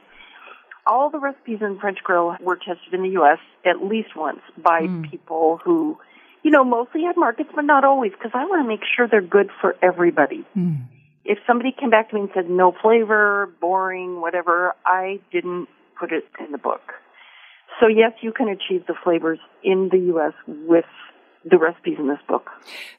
[0.86, 3.38] all the recipes in French Grill were tested in the U.S.
[3.64, 5.02] at least once by hmm.
[5.02, 5.98] people who,
[6.44, 9.20] you know, mostly at markets, but not always, because I want to make sure they're
[9.20, 10.44] good for everybody.
[10.54, 10.74] Hmm.
[11.28, 16.12] If somebody came back to me and said no flavor, boring, whatever, I didn't put
[16.12, 16.92] it in the book.
[17.80, 20.32] So yes, you can achieve the flavors in the U.S.
[20.46, 20.84] with
[21.48, 22.50] the recipes in this book.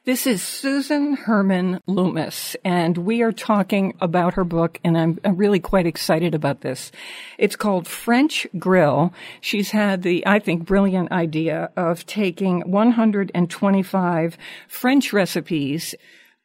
[0.05, 5.35] This is Susan Herman Loomis, and we are talking about her book, and I'm, I'm
[5.35, 6.91] really quite excited about this.
[7.37, 9.13] It's called French Grill.
[9.41, 14.37] She's had the, I think, brilliant idea of taking 125
[14.67, 15.95] French recipes,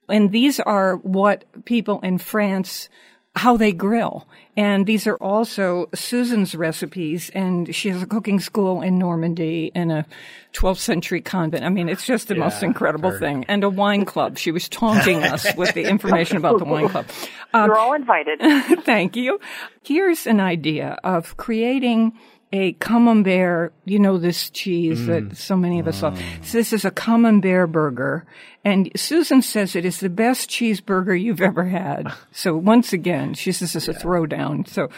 [0.08, 2.88] and these are what people in France
[3.34, 4.26] how they grill.
[4.56, 9.90] And these are also Susan's recipes, and she has a cooking school in Normandy in
[9.90, 10.06] a
[10.52, 11.64] 12th century convent.
[11.64, 13.46] I mean, it's just the most incredible thing.
[13.48, 14.36] And a wine club.
[14.36, 17.06] She was taunting us with the information about the wine club.
[17.54, 18.40] Um, You're all invited.
[18.84, 19.40] Thank you.
[19.82, 22.12] Here's an idea of creating
[22.52, 26.20] a camembert, you know, this cheese that so many of us love.
[26.42, 28.26] So this is a camembert burger.
[28.64, 32.12] And Susan says it is the best cheeseburger you've ever had.
[32.34, 34.66] So once again, she says it's a throwdown.
[34.66, 34.88] So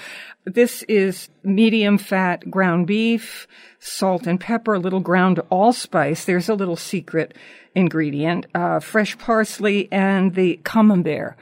[0.44, 3.46] this is medium fat ground beef,
[3.81, 6.24] salt and pepper, a little ground allspice.
[6.24, 7.37] There's a little secret
[7.74, 11.37] ingredient, uh, fresh parsley and the camembert.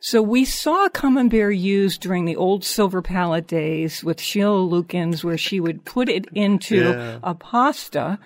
[0.00, 5.38] So we saw camembert used during the old Silver Palate days with Sheila Lukins, where
[5.38, 8.18] she would put it into a pasta.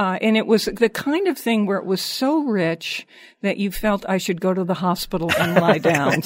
[0.00, 3.06] Uh, and it was the kind of thing where it was so rich
[3.42, 6.22] that you felt I should go to the hospital and lie down.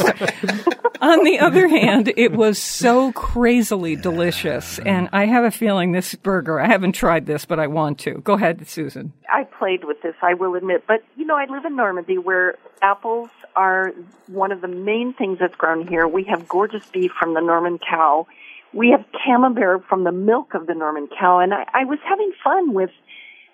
[1.01, 4.79] On the other hand, it was so crazily delicious.
[4.79, 8.13] And I have a feeling this burger, I haven't tried this, but I want to.
[8.21, 9.13] Go ahead, Susan.
[9.29, 10.85] I played with this, I will admit.
[10.87, 13.91] But, you know, I live in Normandy where apples are
[14.29, 16.07] one of the main things that's grown here.
[16.07, 18.29] We have gorgeous beef from the Norman cow.
[18.73, 21.41] We have camembert from the milk of the Norman cow.
[21.41, 22.91] And I, I was having fun with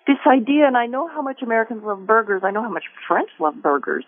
[0.07, 2.43] this idea, and I know how much Americans love burgers.
[2.45, 4.05] I know how much French love burgers.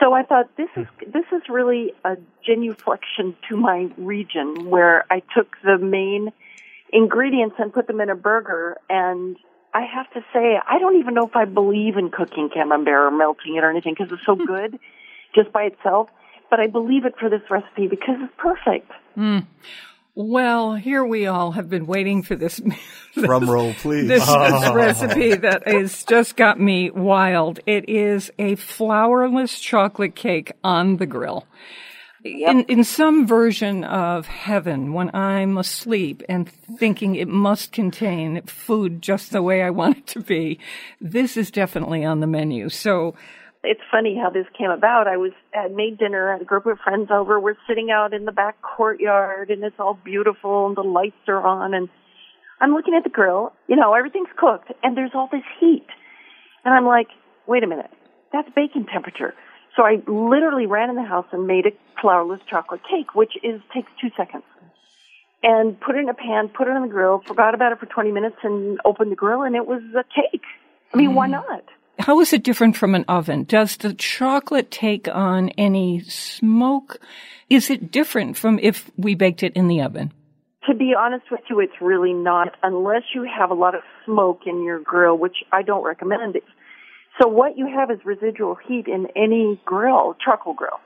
[0.00, 1.10] So I thought this is hmm.
[1.10, 6.32] this is really a genuflection to my region, where I took the main
[6.92, 8.76] ingredients and put them in a burger.
[8.88, 9.36] And
[9.74, 13.10] I have to say, I don't even know if I believe in cooking camembert or
[13.10, 14.44] melting it or anything because it's so hmm.
[14.44, 14.78] good
[15.34, 16.08] just by itself.
[16.50, 18.90] But I believe it for this recipe because it's perfect.
[19.14, 19.40] Hmm.
[20.20, 22.60] Well, here we all have been waiting for this.
[23.14, 24.08] Drum roll, please.
[24.08, 27.60] This, this recipe that has just got me wild.
[27.66, 31.46] It is a flourless chocolate cake on the grill.
[32.24, 39.00] In, in some version of heaven, when I'm asleep and thinking it must contain food
[39.00, 40.58] just the way I want it to be,
[41.00, 42.70] this is definitely on the menu.
[42.70, 43.14] So,
[43.64, 45.08] it's funny how this came about.
[45.08, 47.40] I was had made dinner, had a group of friends over.
[47.40, 51.44] We're sitting out in the back courtyard, and it's all beautiful, and the lights are
[51.44, 51.88] on, and
[52.60, 53.52] I'm looking at the grill.
[53.66, 55.86] You know, everything's cooked, and there's all this heat,
[56.64, 57.08] and I'm like,
[57.46, 57.90] wait a minute,
[58.32, 59.34] that's baking temperature.
[59.76, 63.60] So I literally ran in the house and made a flourless chocolate cake, which is
[63.74, 64.44] takes two seconds.
[65.40, 67.86] And put it in a pan, put it on the grill, forgot about it for
[67.86, 70.42] 20 minutes, and opened the grill, and it was a cake.
[70.92, 71.32] I mean, why mm.
[71.32, 71.64] not?
[71.98, 73.44] How is it different from an oven?
[73.44, 77.00] Does the chocolate take on any smoke?
[77.50, 80.12] Is it different from if we baked it in the oven?
[80.68, 84.42] To be honest with you, it's really not unless you have a lot of smoke
[84.46, 86.36] in your grill, which I don't recommend.
[87.20, 90.78] So what you have is residual heat in any grill, charcoal grill.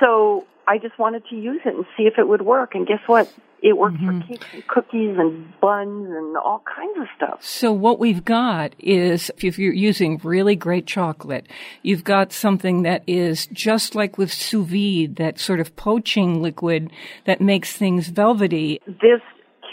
[0.00, 2.74] So I just wanted to use it and see if it would work.
[2.74, 3.32] And guess what?
[3.62, 4.28] It worked for mm-hmm.
[4.28, 7.42] cakes and cookies and buns and all kinds of stuff.
[7.42, 11.46] So what we've got is, if you're using really great chocolate,
[11.82, 16.90] you've got something that is just like with sous vide, that sort of poaching liquid
[17.24, 18.80] that makes things velvety.
[18.86, 19.22] This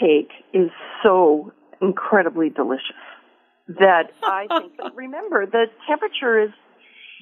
[0.00, 0.70] cake is
[1.02, 1.52] so
[1.82, 2.96] incredibly delicious
[3.68, 6.50] that I think, remember, the temperature is,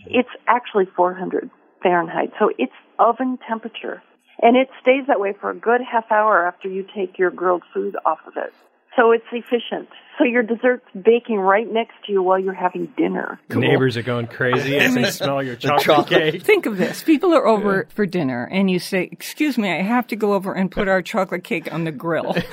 [0.06, 1.50] it's actually 400
[1.82, 2.32] Fahrenheit.
[2.38, 4.02] So it's oven temperature.
[4.40, 7.62] And it stays that way for a good half hour after you take your grilled
[7.72, 8.52] food off of it.
[8.96, 9.88] So it's efficient.
[10.18, 13.40] So your dessert's baking right next to you while you're having dinner.
[13.48, 16.32] Neighbors are going crazy as they smell your chocolate, chocolate.
[16.32, 16.42] cake.
[16.42, 17.02] Think of this.
[17.02, 20.52] People are over for dinner and you say, excuse me, I have to go over
[20.52, 22.36] and put our chocolate cake on the grill.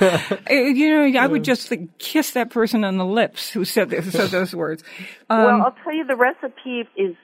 [0.50, 3.90] Uh, you know, I would just like, kiss that person on the lips who said
[3.90, 4.82] this, said those words.
[5.28, 7.14] Um, well, I'll tell you, the recipe is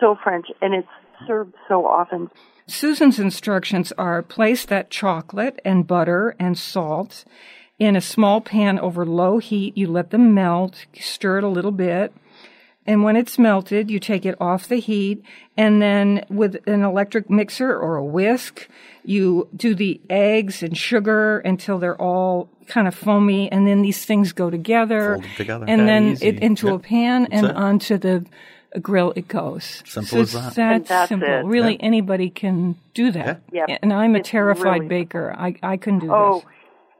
[0.00, 0.88] so French and it's
[1.26, 2.30] served so often.
[2.66, 7.24] Susan's instructions are place that chocolate and butter and salt
[7.78, 9.76] in a small pan over low heat.
[9.76, 12.12] You let them melt, stir it a little bit.
[12.88, 15.22] And when it's melted, you take it off the heat
[15.56, 18.68] and then with an electric mixer or a whisk,
[19.04, 24.04] you do the eggs and sugar until they're all kind of foamy and then these
[24.04, 25.14] things go together.
[25.14, 25.64] Fold them together.
[25.68, 26.26] And That then easy.
[26.28, 26.82] it into a Yep.
[26.82, 27.56] pan and it.
[27.56, 28.24] onto the
[28.80, 29.82] grill it goes.
[29.86, 30.54] Simple so as that.
[30.54, 31.28] that And that's simple.
[31.28, 31.44] it.
[31.44, 33.40] Really anybody can do that.
[33.52, 33.66] Yeah.
[33.68, 33.78] Yep.
[33.82, 35.34] And I'm a It's terrified really baker.
[35.36, 36.14] I, I couldn't do this.
[36.16, 36.44] Oh, this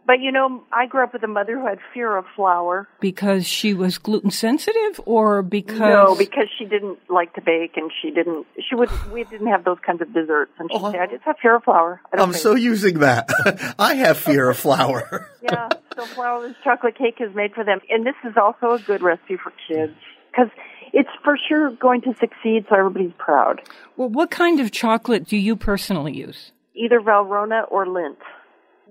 [0.07, 2.87] but you know, I grew up with a mother who had fear of flour.
[3.01, 7.91] because she was gluten sensitive or because No, because she didn't like to bake, and
[8.01, 8.47] she didn't.
[8.69, 8.89] She would.
[9.12, 10.93] We didn't have those kinds of desserts, and she Oh.
[10.93, 13.29] said, "I just have fear of flour." I don't I'm bake." so using that.
[13.81, 15.29] I have fear of flour.
[15.43, 15.71] yeah.
[15.97, 19.37] So flourless chocolate cake is made for them, and this is also a good recipe
[19.39, 19.93] for kids
[20.31, 20.51] because
[20.97, 22.65] it's for sure going to succeed.
[22.69, 23.61] So everybody's proud.
[23.99, 26.53] Well, what kind of chocolate do you personally use?
[26.75, 28.17] Either Valrhona or Lindt.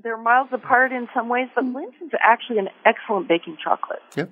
[0.04, 4.04] They're miles apart in some ways, but Lindt is actually an excellent baking chocolate.
[4.16, 4.30] Yep.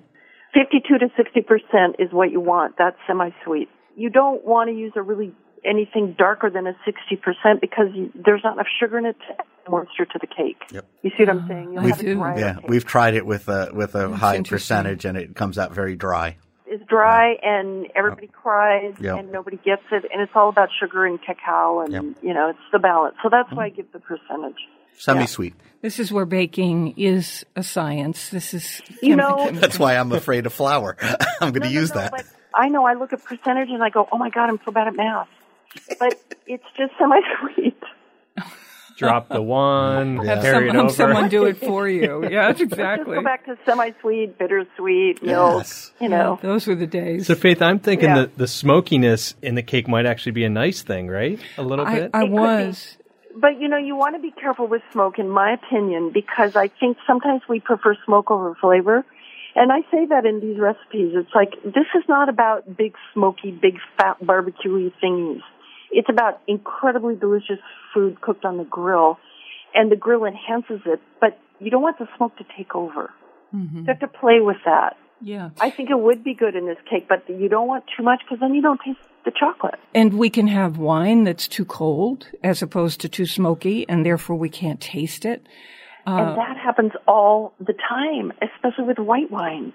[0.54, 2.76] 52 to 60 percent is what you want.
[2.78, 3.68] That's semi-sweet.
[3.96, 5.34] You don't want to use a really
[5.64, 9.32] anything darker than a 60 percent because you, there's not enough sugar in it to
[9.32, 10.62] add moisture to the cake.
[10.70, 10.86] Yep.
[11.02, 11.72] You see what I'm saying?
[11.72, 12.18] You'll I have do.
[12.18, 12.68] Yeah, cake.
[12.68, 16.36] we've tried it with a with a high percentage, and it comes out very dry.
[16.74, 19.18] It's dry and everybody cries Yep.
[19.18, 22.04] and nobody gets it, and it's all about sugar and cacao and Yep.
[22.22, 23.14] you know it's the balance.
[23.22, 23.56] So that's mm-hmm.
[23.56, 24.58] why I give the percentage.
[24.98, 25.54] Semi-sweet.
[25.82, 28.30] This is where baking is a science.
[28.30, 30.96] This is You know- That's why I'm afraid of flour.
[31.40, 32.10] I'm going to No, no, use no, that.
[32.10, 34.72] But I know I look at percentage and I go, oh my god, I'm so
[34.72, 35.28] bad at math.
[36.00, 37.80] But it's just semi-sweet.
[38.96, 40.40] Drop the one, Yeah.
[40.40, 40.94] carry Some, it have over.
[40.94, 42.28] someone do it for you.
[42.30, 43.14] Yeah, Just exactly.
[43.14, 45.58] Just go back to semi-sweet, bittersweet, milk.
[45.62, 45.92] Yes.
[46.00, 47.26] You know, Those were the days.
[47.26, 48.14] So, Faith, I'm thinking Yeah.
[48.20, 51.38] that the smokiness in the cake might actually be a nice thing, right?
[51.58, 52.10] A little I, bit.
[52.14, 52.32] I It could be.
[52.34, 52.96] was.
[53.36, 56.68] But you know, you want to be careful with smoke, in my opinion, because I
[56.68, 59.04] think sometimes we prefer smoke over flavor.
[59.56, 61.12] And I say that in these recipes.
[61.14, 65.42] It's like, this is not about big smoky, big fat barbecuey thingies.
[65.94, 67.60] It's about incredibly delicious
[67.92, 69.18] food cooked on the grill.
[69.74, 73.10] And the grill enhances it, but you don't want the smoke to take over.
[73.52, 74.96] You have to play with that.
[75.20, 75.50] Yeah.
[75.60, 78.20] I think it would be good in this cake, but you don't want too much
[78.24, 79.78] because then you don't taste the chocolate.
[79.94, 84.36] And we can have wine that's too cold as opposed to too smoky, and therefore
[84.36, 85.46] we can't taste it.
[86.06, 89.72] Uh, and that happens all the time, especially with white wine.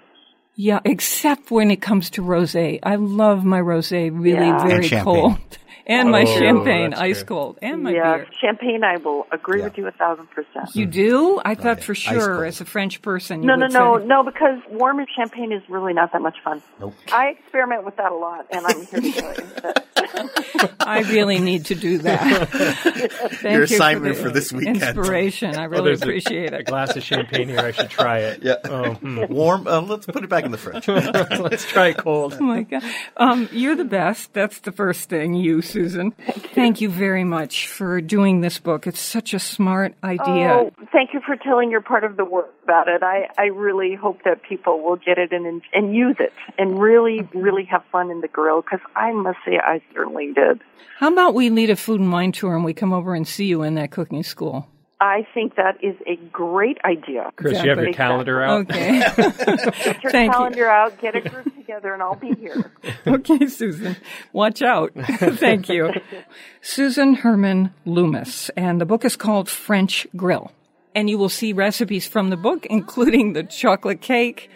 [0.54, 2.78] Yeah, except when it comes to rosé.
[2.82, 4.66] I love my rosé really Yeah.
[4.66, 5.38] very cold.
[5.86, 7.26] And my Oh, champagne ice true.
[7.26, 7.58] cold.
[7.62, 8.26] And my yeah, beer.
[8.40, 8.84] champagne.
[8.84, 9.64] I will agree Yeah.
[9.64, 10.74] with you a thousand percent.
[10.74, 11.40] You do?
[11.44, 11.84] I thought yeah.
[11.84, 15.06] for sure, as a French person, you No, no, would no, say- no, because warmer
[15.16, 16.62] champagne is really not that much fun.
[16.80, 16.94] Nope.
[17.12, 19.86] I experiment with that a lot, and I'm here to tell you that.
[20.80, 22.48] I really need to do that.
[22.50, 24.82] Thank Your you assignment the for this weekend.
[24.82, 25.56] Inspiration.
[25.56, 26.66] I Oh, really there's a- appreciate A it.
[26.66, 27.60] glass of champagne here.
[27.60, 28.42] I should try it.
[28.42, 28.56] Yeah.
[28.64, 29.24] Oh, hmm.
[29.30, 29.66] Warm.
[29.66, 30.88] Uh, let's put it back in the fridge.
[30.88, 32.36] Let's try it cold.
[32.40, 32.82] Oh my God.
[33.16, 34.32] Um, you're the best.
[34.34, 36.12] That's the first thing, you, Susan.
[36.54, 38.86] Thank you very much for doing this book.
[38.86, 40.52] It's such a smart idea.
[40.52, 43.02] Oh, thank you for telling your part of the work about it.
[43.02, 47.28] I, I really hope that people will get it and and use it and really,
[47.34, 50.60] really have fun in the grill because I must say I certainly did.
[50.98, 53.46] How about we lead a food and wine tour and we come over and see
[53.46, 54.66] you in that cooking school?
[55.02, 57.30] I think that is a great idea.
[57.36, 57.92] Chris, you have your Exactly.
[57.94, 58.60] calendar out?
[58.70, 58.98] Okay.
[59.16, 60.36] Get your Thank you.
[60.36, 62.70] calendar out, get a group together, and I'll be here.
[63.06, 63.96] okay, Susan.
[64.34, 64.92] Watch out.
[64.96, 65.92] Thank you.
[66.60, 68.50] Susan Herrmann Loomis.
[68.50, 70.52] And the book is called French Grill.
[70.94, 74.50] And you will see recipes from the book, including the chocolate cake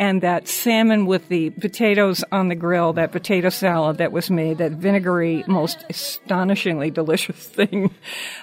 [0.00, 4.56] and that salmon with the potatoes on the grill, that potato salad that was made,
[4.56, 7.94] that vinegary, most astonishingly delicious thing.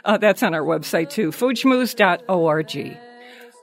[0.06, 2.98] Uh, that's on our website too, foodschmooze.org.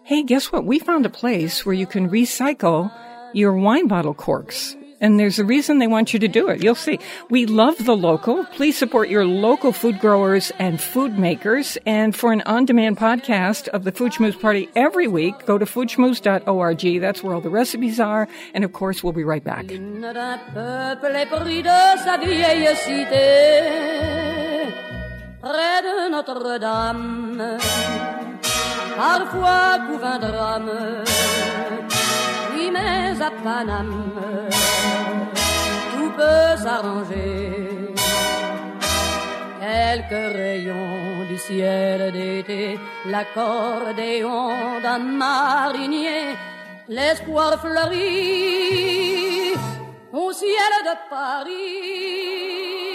[0.03, 0.67] Hey, guess what?
[0.67, 2.93] We found a place where you can recycle
[3.33, 4.77] your wine bottle corks.
[5.01, 6.63] And there's a reason they want you to do it.
[6.63, 6.99] You'll see.
[7.31, 8.45] We love the local.
[8.47, 11.77] Please support your local food growers and food makers.
[11.85, 17.01] And for an on-demand podcast of the Food Schmooze Party every week, go to foodschmooze.org.
[17.01, 18.29] That's where all the recipes are.
[18.55, 19.67] And of course, we'll be right back.
[28.97, 31.94] Parfois couvre un drame,
[32.75, 34.05] mais à Paname,
[35.93, 37.95] tout peut s'arranger.
[39.61, 42.79] Quelques rayons du ciel d'été,
[43.13, 44.49] l'accordéon
[44.85, 46.27] d'un marinier,
[46.89, 49.55] l'espoir fleurit
[50.13, 52.94] au ciel de Paris.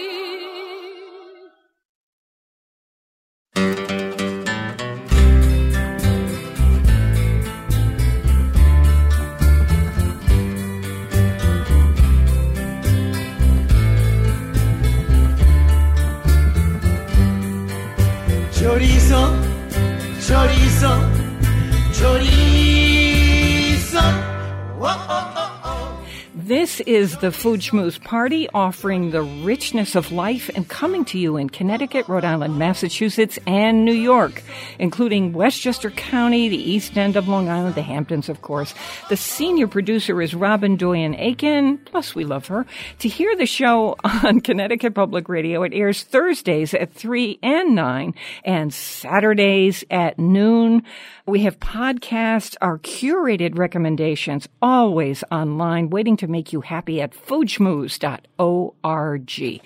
[26.90, 31.52] Is the Food Schmooze Party offering the richness of life and coming to you in
[31.52, 34.42] Connecticut, Rhode Island, Massachusetts, and New York,
[34.80, 38.74] including Westchester County, the East End of Long Island, the Hamptons, of course.
[39.08, 42.66] The senior producer is Robyn Doyon-Aitken, plus we love her.
[42.98, 48.16] To hear the show on Connecticut Public Radio, it airs Thursdays at 3 and 9
[48.44, 50.82] and Saturdays at noon.
[51.30, 59.62] We have podcasts, our curated recommendations, always online, waiting to make you happy at foodschmooze.org.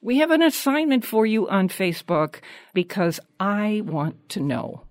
[0.00, 2.36] We have an assignment for you on Facebook
[2.72, 4.82] because I want to know.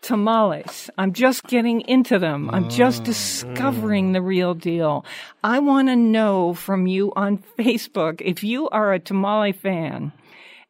[0.00, 0.88] Tamales.
[0.96, 2.48] I'm just getting into them.
[2.48, 3.12] I'm just mm-hmm.
[3.12, 5.04] discovering the real deal.
[5.44, 10.12] I want to know from you on Facebook if you are a tamale fan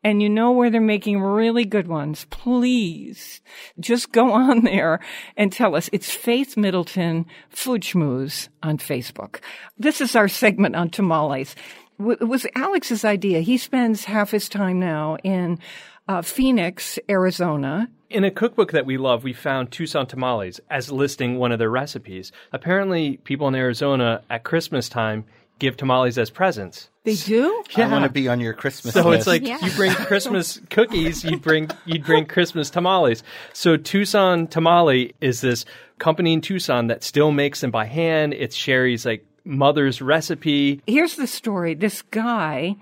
[0.07, 3.41] and you know where they're making really good ones, please
[3.81, 5.01] just go on there
[5.37, 5.91] and tell us.
[5.93, 9.41] It's Faith Middleton Food Schmooze on Facebook.
[9.77, 11.57] This is our segment on tamales.
[11.99, 13.41] It was Alex's idea.
[13.41, 15.59] He spends half his time now in
[16.07, 17.89] uh, Phoenix, Arizona.
[18.09, 21.71] In a cookbook that we love, we found Tucson tamales as listing one of their
[21.71, 22.31] recipes.
[22.53, 25.25] Apparently, people in Arizona at Christmas time
[25.59, 26.91] give tamales as presents.
[27.05, 27.63] They do?
[27.77, 29.21] I want to be on your Christmas So list.
[29.21, 29.59] it's like Yeah.
[29.65, 33.23] you bring Christmas cookies, you bring you'd bring Christmas tamales.
[33.53, 35.65] So Tucson Tamale is this
[35.99, 38.35] company in Tucson that still makes them by hand.
[38.35, 40.81] It's Sherry's like mother's recipe.
[40.89, 41.75] Here's the story.
[41.75, 42.75] This guy,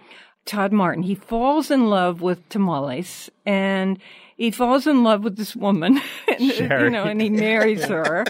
[0.47, 3.99] Todd Martin, he falls in love with tamales and
[4.37, 8.25] he falls in love with this woman, and, you know, and he marries her.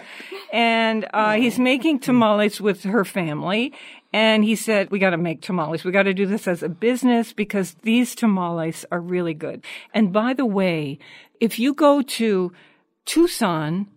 [0.53, 3.72] And uh, he's making tamales with her family.
[4.14, 5.82] And he said, we got to make tamales.
[5.82, 9.64] We got to do this as a business because these tamales are really good.
[9.92, 11.00] And by the way,
[11.40, 12.52] if you go to
[13.06, 13.88] Tucson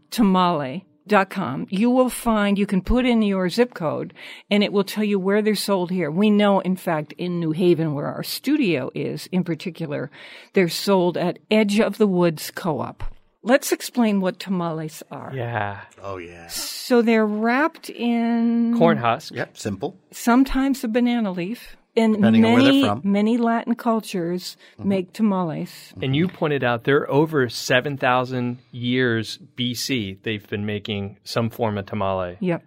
[1.08, 4.12] dot com, you will find you can put in your zip code
[4.50, 6.10] and it will tell you where they're sold here.
[6.10, 10.10] We know, in fact, in New Haven, where our studio is in particular,
[10.54, 13.04] they're sold at Edge of the Woods Co-op.
[13.48, 15.32] Let's explain what tamales are.
[15.34, 15.82] Yeah.
[16.04, 16.48] oh yeah.
[16.48, 19.34] So they're wrapped in Corn husk.
[19.34, 19.96] Yep, simple.
[20.12, 21.78] sometimes a banana leaf.
[21.96, 23.00] And Depending on where they're many, from.
[23.00, 23.12] Mm-hmm.
[23.12, 25.94] many Latin cultures make tamales.
[26.00, 31.88] And you pointed out they're over 7,000 years BC they've been making some form of
[31.88, 32.38] tamale.
[32.40, 32.64] Yep.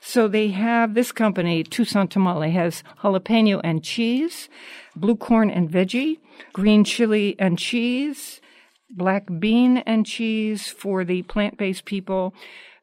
[0.00, 4.48] So they have this company, Tucson Tamale, has jalapeno and cheese,
[4.96, 6.16] blue corn and veggie,
[6.54, 8.40] green chili and cheese,
[8.90, 12.34] black bean and cheese for the plant based people,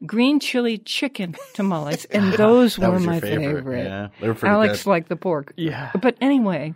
[0.05, 2.05] green chili chicken tamales.
[2.11, 4.07] And those were my favorite, yeah.
[4.21, 4.89] They were pretty Alex good.
[4.89, 5.53] liked the pork.
[5.57, 5.91] Yeah.
[6.01, 6.73] But anyway,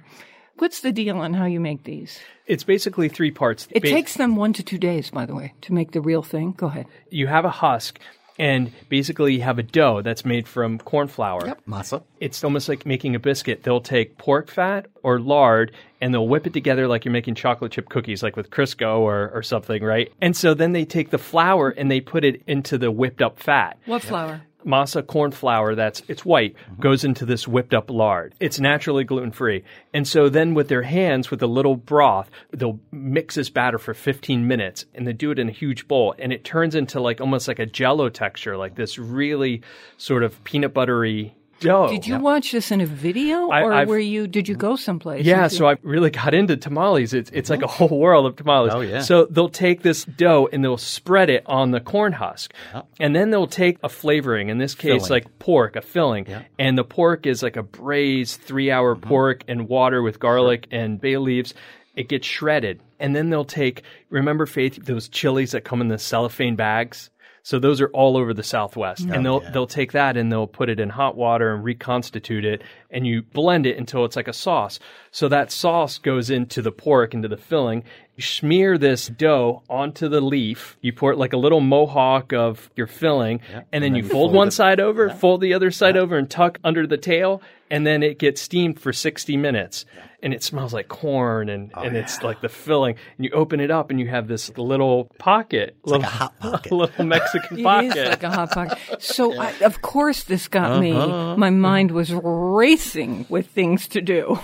[0.58, 2.20] what's the deal on how you make these?
[2.48, 3.68] It's basically three parts.
[3.72, 6.22] It Ba- takes them one to two days, by the way, to make the real
[6.24, 6.52] thing.
[6.58, 6.86] Go ahead.
[7.10, 8.00] you have a husk
[8.40, 11.46] and basically you have a dough that's made from corn flour.
[11.46, 12.04] Yep, masa.
[12.20, 13.64] It's almost like making a biscuit.
[13.64, 15.72] They'll take pork fat or lard
[16.02, 19.30] and they'll whip it together like you're making chocolate chip cookies, like with Crisco or,
[19.34, 20.12] or something, right?
[20.22, 23.40] And so then they take the flour and they put it into the whipped up
[23.40, 23.78] fat.
[23.86, 24.42] What flour?
[24.66, 28.34] Masa corn flour that's it's white goes into this whipped up lard.
[28.40, 29.64] It's naturally gluten free.
[29.94, 33.94] And so then with their hands with a little broth, they'll mix this batter for
[33.94, 37.22] 15 minutes and they do it in a huge bowl and it turns into like
[37.22, 39.62] almost like a jello texture, like this really
[39.98, 41.88] sort of peanut buttery dough.
[41.90, 44.28] Did you watch this in a video, or I've- were you?
[44.28, 45.26] Did you go someplace?
[45.26, 47.14] Yeah, so I really got into tamales.
[47.14, 48.72] It's it's like a whole world of tamales.
[48.74, 49.00] Oh, yeah.
[49.02, 52.54] So they'll take this dough and they'll spread it on the corn husk,
[53.00, 54.50] and then they'll take a flavoring.
[54.50, 55.10] In this case, Filling.
[55.24, 56.28] like pork, a filling,
[56.60, 59.08] and the pork is like a braised three-hour Mm-hmm.
[59.08, 61.54] pork and water with garlic and bay leaves.
[61.96, 63.84] It gets shredded, and then they'll take.
[64.10, 67.10] Remember, Faith, those chilies that come in the cellophane bags.
[67.44, 70.46] So those are all over the Southwest, and oh, they'll they'll take that and they'll
[70.46, 72.62] put it in hot water and reconstitute it,
[72.92, 74.80] and you blend it until it's like a sauce.
[75.12, 77.84] So that sauce goes into the pork, into the filling.
[78.16, 80.78] You smear this dough onto the leaf.
[80.82, 84.52] You pour it like a little mohawk of your filling, and then you fold one
[84.52, 88.20] side over, fold the other side over, and tuck under the tail, and then it
[88.20, 89.86] gets steamed for sixty minutes.
[90.24, 92.96] And it smells like corn, and, oh, and it's like the filling.
[93.18, 96.72] And you open it up, and you have this little pocket, little, a hot pocket.
[96.72, 97.98] little Mexican It pocket.
[97.98, 98.78] is like a hot pocket.
[99.00, 100.92] So, I, of course, this got me.
[100.92, 101.36] Uh-huh.
[101.38, 101.56] My uh-huh.
[101.56, 104.40] mind was racing with things to do.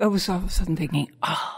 [0.00, 1.52] I was all of a sudden thinking, oh,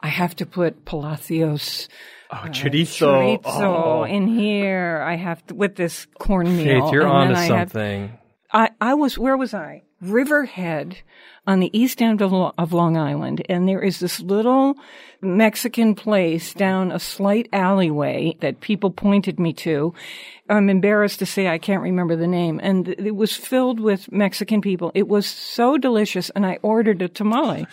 [0.00, 1.88] I have to put Palacios
[2.30, 3.42] oh, uh, chorizo.
[3.42, 5.02] chorizo Oh, in here.
[5.04, 6.84] I have to with this cornmeal.
[6.84, 8.18] Faith, you're and onto then have- something.
[8.52, 9.82] I, I was where was I?
[10.00, 10.98] Riverhead
[11.46, 14.76] on the east end of, Lo- of Long Island, and there is this little
[15.20, 19.94] Mexican place down a slight alleyway that people pointed me to.
[20.48, 24.60] I'm embarrassed to say I can't remember the name, and it was filled with Mexican
[24.60, 24.92] people.
[24.94, 27.66] It was so delicious, and I ordered a tamale.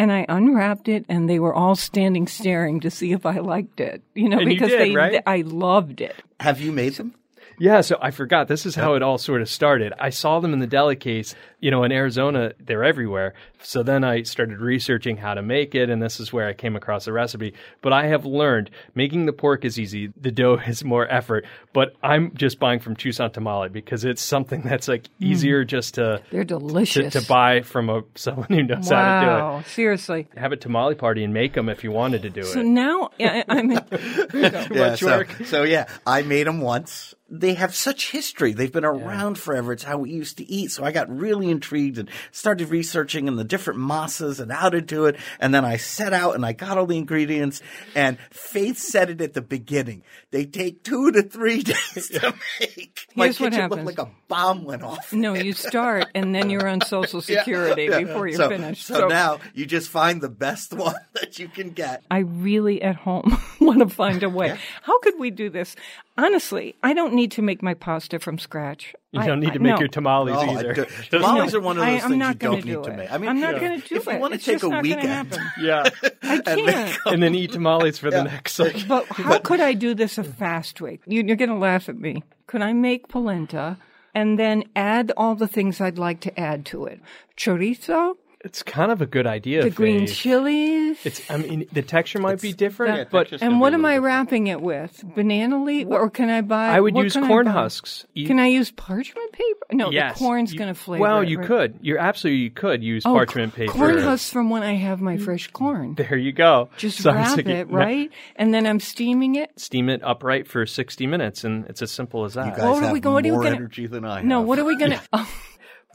[0.00, 3.80] And I unwrapped it, and they were all standing staring to see if I liked
[3.80, 4.00] it.
[4.14, 5.20] You know, And you because did, they, right?
[5.26, 6.14] I loved it.
[6.38, 7.14] Have you made them?
[7.58, 8.48] Yeah, so I forgot.
[8.48, 9.92] This is how it all sort of started.
[9.98, 11.34] I saw them in the deli case.
[11.60, 13.34] You know, in Arizona, they're everywhere.
[13.62, 16.76] So then I started researching how to make it, and this is where I came
[16.76, 17.54] across the recipe.
[17.80, 20.12] But I have learned making the pork is easy.
[20.20, 21.46] The dough is more effort.
[21.72, 25.08] But I'm just buying from Tucson Tamale because it's something that's like mm.
[25.20, 27.12] easier just to They're delicious.
[27.14, 29.34] to buy from a someone who knows how to do it.
[29.34, 30.28] wow, seriously.
[30.36, 32.52] Have a tamale party and make them if you wanted to do So it.
[32.54, 33.70] So now I, I'm
[34.32, 35.28] yeah, much so, work.
[35.46, 37.14] so yeah, I made them once.
[37.30, 38.52] They have such history.
[38.52, 39.72] They've been around forever.
[39.72, 40.70] It's how we used to eat.
[40.72, 44.80] So I got really intrigued and started researching and the different masas and how to
[44.80, 45.16] do it.
[45.38, 47.60] And then I set out and I got all the ingredients.
[47.94, 50.04] And Faith said it at the beginning.
[50.30, 53.06] They take two to three days to make.
[53.14, 53.84] My Here's what happens.
[53.84, 55.12] looked like a bomb went off.
[55.12, 58.00] no, you start and then you're on Social Security yeah.
[58.00, 58.86] before you're so, finished.
[58.86, 62.04] So, now you just find the best one that you can get.
[62.10, 64.56] I really at home want to find a way.
[64.82, 65.76] How could we do this?
[66.16, 68.94] Honestly, I don't need to make my pasta from scratch.
[69.12, 69.78] You don't need I- to make no.
[69.80, 70.72] your tamales I either.
[70.72, 72.90] do- tamales No, are one of those I'm things you don't gonna need do to
[72.90, 72.96] it.
[72.96, 73.12] make.
[73.12, 73.60] I mean, I'm not yeah.
[73.68, 74.12] going to do if it.
[74.14, 75.42] you want to It's take just a not gonna weekend, happen.
[75.60, 75.84] yeah.
[76.22, 76.98] I can't.
[77.06, 80.24] and then eat tamales for the next like But how could I do this a
[80.24, 81.00] fast way?
[81.06, 82.22] You- You're going to laugh at me.
[82.46, 83.76] Could I make polenta
[84.14, 87.00] and then add all the things I'd like to add to it?
[87.36, 89.64] Chorizo, It's kind of a good idea.
[89.64, 90.14] the green Faith.
[90.16, 90.98] chilies.
[91.04, 91.28] It's.
[91.28, 94.04] I mean, the texture might be different, Yeah, but and what am I different.
[94.04, 95.02] wrapping it with?
[95.16, 96.68] Banana leaf, or can I buy?
[96.68, 98.06] I would use corn husks.
[98.14, 99.66] You- Can I use parchment paper?
[99.72, 101.02] No, yes, the corn's going to flavor.
[101.02, 101.46] Well, it, you right?
[101.48, 101.78] could.
[101.82, 103.72] You're absolutely you could use Oh, parchment paper.
[103.72, 105.52] Corn husks from when I have my fresh mm.
[105.52, 105.94] corn.
[105.96, 106.70] There you go.
[106.76, 109.50] Just So wrap thinking, it no, right, and then I'm steaming it.
[109.58, 112.46] Steam it upright for 60 minutes, and it's as simple as that.
[112.46, 114.16] You guys What are have we go- what are we more gonna- energy than I
[114.18, 114.24] have.
[114.24, 115.00] No, what are we going to?
[115.12, 115.28] Oh,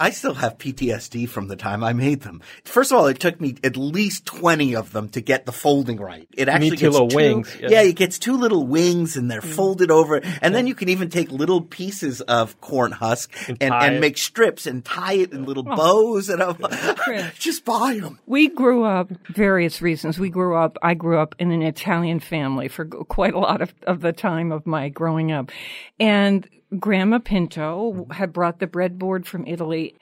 [0.03, 2.41] Oh, I still have PTSD from the time I made them.
[2.65, 5.97] First of all, it took me at least 20 of them to get the folding
[5.97, 6.27] right.
[6.33, 7.69] It actually gets little two, wings, yeah.
[7.69, 7.81] Yeah.
[7.83, 9.53] it gets two little wings and they're mm.
[9.55, 10.21] folded over.
[10.41, 14.01] And then you can even take little pieces of corn husk and, and, tie it.
[14.01, 15.47] make strips and tie it in oh.
[15.47, 15.75] little oh.
[15.75, 16.27] bows.
[16.27, 17.33] And I'm Chris.
[17.39, 18.19] just buy them.
[18.25, 20.19] We grew up various reasons.
[20.19, 20.77] We grew up.
[20.83, 24.51] I grew up in an Italian family for quite a lot of, of the time
[24.51, 25.51] of my growing up,
[25.97, 26.47] and
[26.79, 28.11] Grandma Pinto mm-hmm.
[28.11, 29.95] had brought the breadboard from Italy.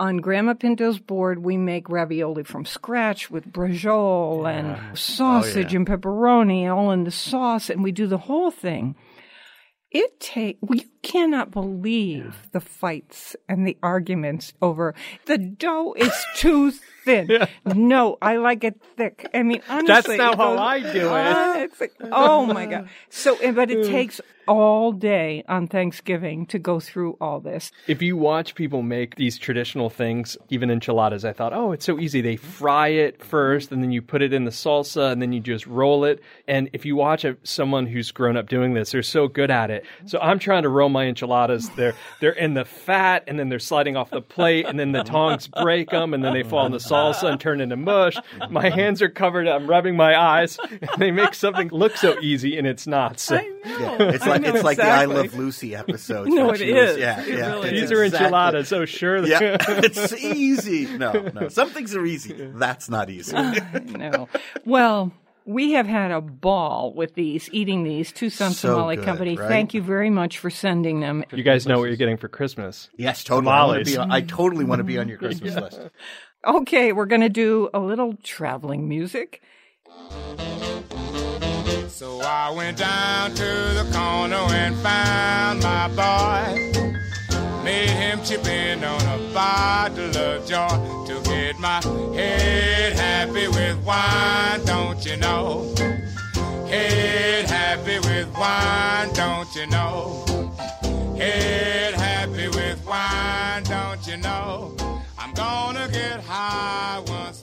[0.00, 5.86] On Grandma Pinto's board, we make ravioli from scratch with braciole and oh, sausage and
[5.86, 8.96] pepperoni all in the sauce, and we do the whole thing.
[9.92, 14.94] It take well, you cannot believe the fights and the arguments over
[15.26, 16.72] the dough is too
[17.04, 17.46] thin.
[17.64, 19.28] No, I like it thick.
[19.34, 21.10] I mean, honestly, that's not how I do it.
[21.10, 22.88] Ah, it's like, oh my god!
[23.10, 27.70] So, eh, but it takes all day on Thanksgiving to go through all this.
[27.86, 31.98] If you watch people make these traditional things, even enchiladas, I thought, oh, it's so
[31.98, 32.20] easy.
[32.20, 35.40] They fry it first, and then you put it in the salsa, and then you
[35.40, 36.20] just roll it.
[36.48, 39.70] And if you watch a, someone who's grown up doing this, they're so good at
[39.70, 39.84] it.
[40.06, 41.68] So I'm trying to roll my enchiladas.
[41.70, 45.04] They're they're in the fat, and then they're sliding off the plate, and then the
[45.04, 48.16] tongs break them, and then they fall in the salsa and turn into mush.
[48.50, 49.48] My hands are covered.
[49.48, 53.18] I'm rubbing my eyes, and they make something look so easy, and it's not.
[53.20, 53.40] So.
[53.64, 55.04] It's like, know it's like the I.
[55.04, 56.30] Love Lucy episodes.
[56.32, 56.98] No, where it she was- is.
[56.98, 57.50] yeah, It yeah.
[57.52, 59.26] really it's These are exactly- enchiladas, so sure.
[59.26, 60.86] Yeah, it's easy.
[60.96, 61.48] No, no.
[61.48, 62.34] Some things are easy.
[62.54, 63.34] That's not easy.
[63.36, 64.28] Ah, no.
[64.64, 65.12] Well,
[65.44, 68.12] we have had a ball with these, eating these.
[68.12, 69.36] Tucson So Somali good, Company.
[69.36, 69.48] right?
[69.48, 71.24] Thank you very much for sending them.
[71.32, 72.88] You guys know what you're getting for Christmas.
[72.96, 73.52] yes, totally.
[73.52, 75.26] I, wanna be on- I totally want to be on your mm-hmm.
[75.26, 75.80] Christmas list.
[76.44, 79.40] Okay, we're going to do a little traveling music.
[81.86, 87.62] So I went down to the corner and found my boy.
[87.62, 91.80] Made him chip in on a bottle of joy to get my
[92.12, 95.72] head happy with wine, don't you know?
[96.66, 100.24] Head happy with wine, don't you know?
[101.16, 104.81] Head happy with wine, don't you know?
[106.72, 107.41] High once.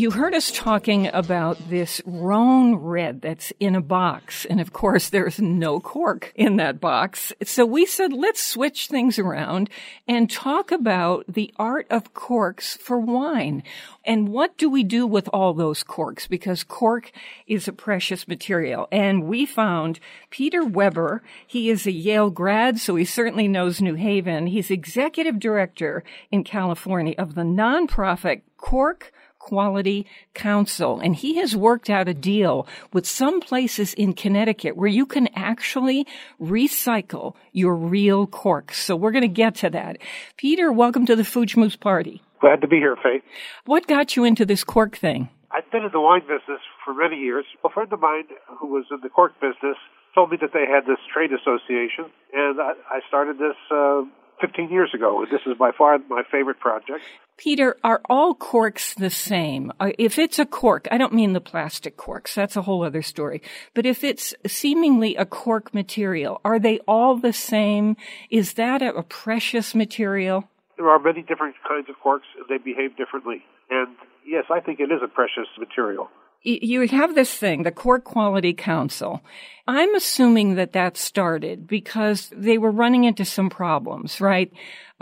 [0.00, 4.46] You heard us talking about this Rhone red that's in a box.
[4.46, 7.34] And of course, there's no cork in that box.
[7.44, 9.68] So we said, let's switch things around
[10.08, 13.62] and talk about the art of corks for wine.
[14.02, 16.26] And what do we do with all those corks?
[16.26, 17.12] Because cork
[17.46, 18.88] is a precious material.
[18.90, 21.22] And we found Peter Weber.
[21.46, 24.46] He is a Yale grad, so he certainly knows New Haven.
[24.46, 31.00] He's executive director in California of the nonprofit Cork Quality Council.
[31.00, 35.28] And he has worked out a deal with some places in Connecticut where you can
[35.34, 36.06] actually
[36.40, 38.78] recycle your real corks.
[38.78, 39.98] So we're going to get to that.
[40.36, 42.22] Peter, welcome to the Food Schmooze Party.
[42.40, 43.22] Glad to be here, Faith.
[43.66, 45.28] What got you into this cork thing?
[45.50, 47.44] I've been in the wine business for many years.
[47.64, 48.24] A friend of mine
[48.60, 49.76] who was in the cork business
[50.14, 54.02] told me that they had this trade association, and I, I started this uh,
[54.40, 55.24] 15 years ago.
[55.30, 57.00] This is by far my favorite project.
[57.36, 59.72] Peter, are all corks the same?
[59.80, 62.34] Uh, If it's a cork, I don't mean the plastic corks.
[62.34, 63.40] That's a whole other story.
[63.74, 67.96] But if it's seemingly a cork material, are they all the same?
[68.30, 70.48] Is that a, a precious material?
[70.76, 73.42] There are many different kinds of corks, and they behave differently.
[73.70, 76.08] And yes, I think it is a precious material.
[76.42, 79.20] You have this thing, the Cork Quality Council.
[79.68, 84.50] I'm assuming that that started because they were running into some problems, right?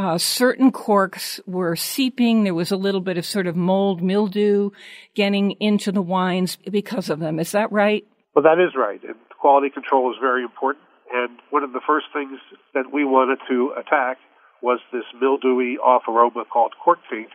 [0.00, 2.42] Uh, certain corks were seeping.
[2.42, 4.70] There was a little bit of sort of mold, mildew
[5.14, 7.38] getting into the wines because of them.
[7.38, 8.04] Is that right?
[8.34, 9.02] Well, that is right.
[9.04, 10.84] And quality control is very important.
[11.12, 12.38] And one of the first things
[12.74, 14.18] that we wanted to attack
[14.60, 17.30] was this mildewy off aroma called cork taint.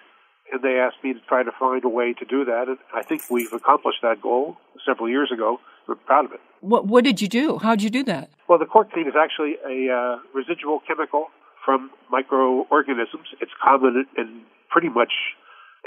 [0.54, 2.68] And they asked me to try to find a way to do that.
[2.68, 5.60] And I think we've accomplished that goal several years ago.
[5.88, 6.40] We're proud of it.
[6.62, 7.58] What, what did you do?
[7.58, 8.30] How'd you do that?
[8.48, 11.28] Well, the cork taint is actually a uh, residual chemical
[11.66, 13.28] from microorganisms.
[13.42, 15.12] It's common in, in pretty much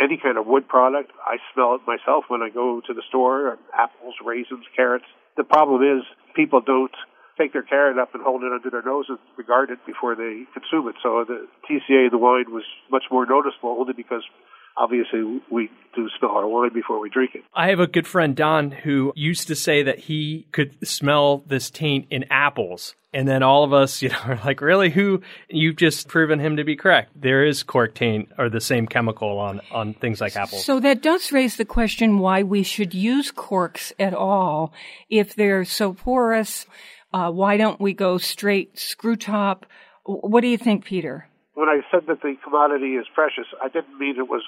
[0.02, 1.12] any kind of wood product.
[1.24, 5.06] I smell it myself when I go to the store, apples, raisins, carrots.
[5.36, 6.04] The problem is
[6.34, 6.92] people don't
[7.38, 10.44] take their carrot up and hold it under their nose and regard it before they
[10.52, 10.96] consume it.
[11.02, 14.22] So the TCA of the wine was much more noticeable only because
[14.76, 17.42] obviously we do smell our wine before we drink it.
[17.54, 21.70] I have a good friend, Don, who used to say that he could smell this
[21.70, 22.94] taint in apples.
[23.12, 24.90] And then all of us, you know, are like, really?
[24.90, 25.22] Who?
[25.48, 27.10] You've just proven him to be correct.
[27.20, 30.64] There is cork taint or the same chemical on, on things like apples.
[30.64, 34.72] So that does raise the question why we should use corks at all
[35.08, 36.66] if they're so porous.
[37.12, 39.64] Uh, why don't we go straight screw top?
[40.04, 41.28] What do you think, Peter?
[41.54, 44.42] When I said that the commodity is precious, I didn't mean it was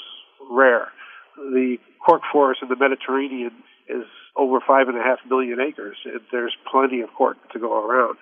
[0.51, 0.89] rare.
[1.37, 3.53] The cork forest in the Mediterranean
[3.89, 4.05] is
[4.37, 8.17] over five and a half million acres, and there's plenty of cork to go around.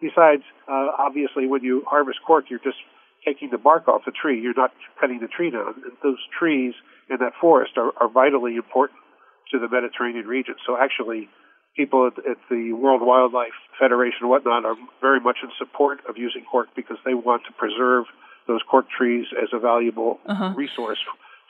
[0.00, 2.78] Besides, uh, obviously, when you harvest cork, you're just
[3.24, 4.40] taking the bark off the tree.
[4.40, 5.74] You're not cutting the tree down.
[5.84, 6.74] And those trees
[7.08, 8.98] in that forest are, are vitally important
[9.52, 10.54] to the Mediterranean region.
[10.66, 11.28] So actually,
[11.76, 16.18] people at, at the World Wildlife Federation and whatnot are very much in support of
[16.18, 18.04] using cork because they want to preserve
[18.48, 20.52] those cork trees as a valuable Uh-huh.
[20.56, 20.98] resource.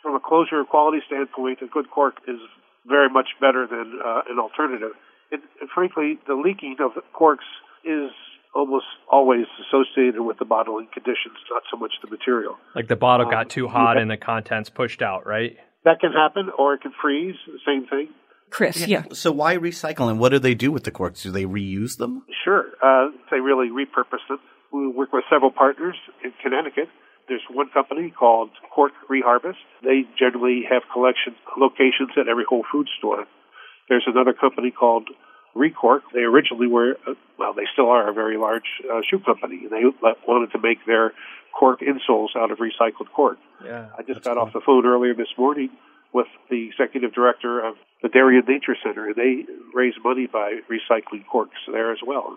[0.07, 2.39] From a closure quality standpoint, a good cork is
[2.87, 4.93] very much better than uh, an alternative.
[5.33, 7.45] And, and frankly, the leaking of corks
[7.85, 8.13] is
[8.55, 12.57] almost always associated with the bottling conditions, not so much the material.
[12.77, 14.03] like the bottle Um, got too hot yeah.
[14.03, 15.57] and the contents pushed out, right?
[15.85, 17.35] That can happen, or it can freeze.
[17.67, 18.11] Same thing.
[18.51, 19.07] Chris, yeah.
[19.13, 21.25] So why recycle and what do they do with the corks?
[21.25, 22.23] Do they reuse them?
[22.45, 22.67] Sure.
[22.81, 24.39] Uh, they really repurpose them.
[24.73, 26.89] We work with several partners in Connecticut.
[27.29, 29.57] There's one company called Cork Reharvest.
[29.83, 33.25] They generally have collection locations at every Whole Food store.
[33.89, 35.09] There's another company called
[35.55, 36.03] Recork.
[36.13, 36.97] They originally were,
[37.39, 39.67] well, they still are a very large uh, shoe company.
[39.69, 39.83] They
[40.27, 41.13] wanted to make their
[41.59, 43.39] cork insoles out of recycled cork.
[43.65, 43.89] Yeah.
[43.99, 45.71] I just got off the phone earlier this morning
[46.13, 51.27] with the executive director of the Darien Nature Center, and they raise money by recycling
[51.27, 52.37] corks there as well.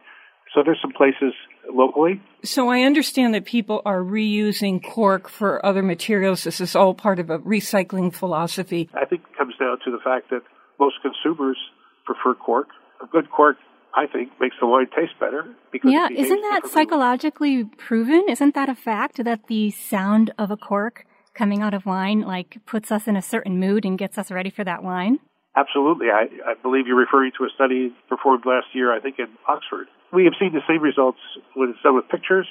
[0.53, 1.33] So there's some places
[1.71, 2.21] locally.
[2.43, 6.43] So I understand that people are reusing cork for other materials.
[6.43, 8.89] This is all part of a recycling philosophy.
[8.93, 10.41] I think it comes down to the fact that
[10.79, 11.57] most consumers
[12.05, 12.69] prefer cork.
[13.03, 13.57] A good cork,
[13.95, 15.45] I think, makes the wine taste better.
[15.71, 18.25] Because Yeah, isn't that psychologically proven?
[18.27, 22.57] Isn't that a fact that the sound of a cork coming out of wine like
[22.65, 25.19] puts us in a certain mood and gets us ready for that wine?
[25.55, 26.07] Absolutely.
[26.07, 29.87] I, I believe you're referring to a study performed last year, I think, in Oxford.
[30.11, 31.19] We have seen the same results
[31.55, 32.47] when it's done with pictures,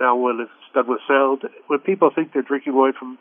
[0.00, 1.42] now when it's done with sound.
[1.66, 3.18] When people think they're drinking wine from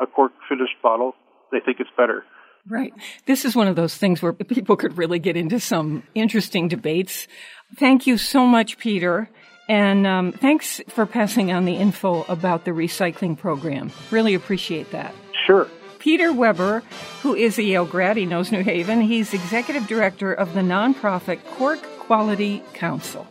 [0.00, 1.14] a cork finished bottle,
[1.52, 2.24] they think it's better.
[2.66, 2.94] Right.
[3.26, 7.28] This is one of those things where people could really get into some interesting debates.
[7.76, 9.28] Thank you so much, Peter.
[9.68, 13.92] And um, thanks for passing on the info about the recycling program.
[14.10, 15.14] Really appreciate that.
[15.46, 15.68] Sure.
[15.98, 16.82] Peter Weber,
[17.22, 19.00] who is a Yale grad, he knows New Haven.
[19.00, 23.26] He's executive director of the nonprofit Cork Quality Council.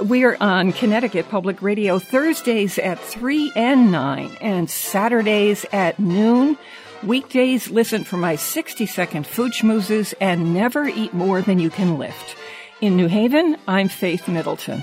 [0.00, 6.56] We are on Connecticut Public Radio Thursdays at 3 and 9 and Saturdays at noon.
[7.02, 11.98] Weekdays, listen for my 60 second food schmoozes and never eat more than you can
[11.98, 12.36] lift.
[12.80, 14.82] In New Haven, I'm Faith Middleton.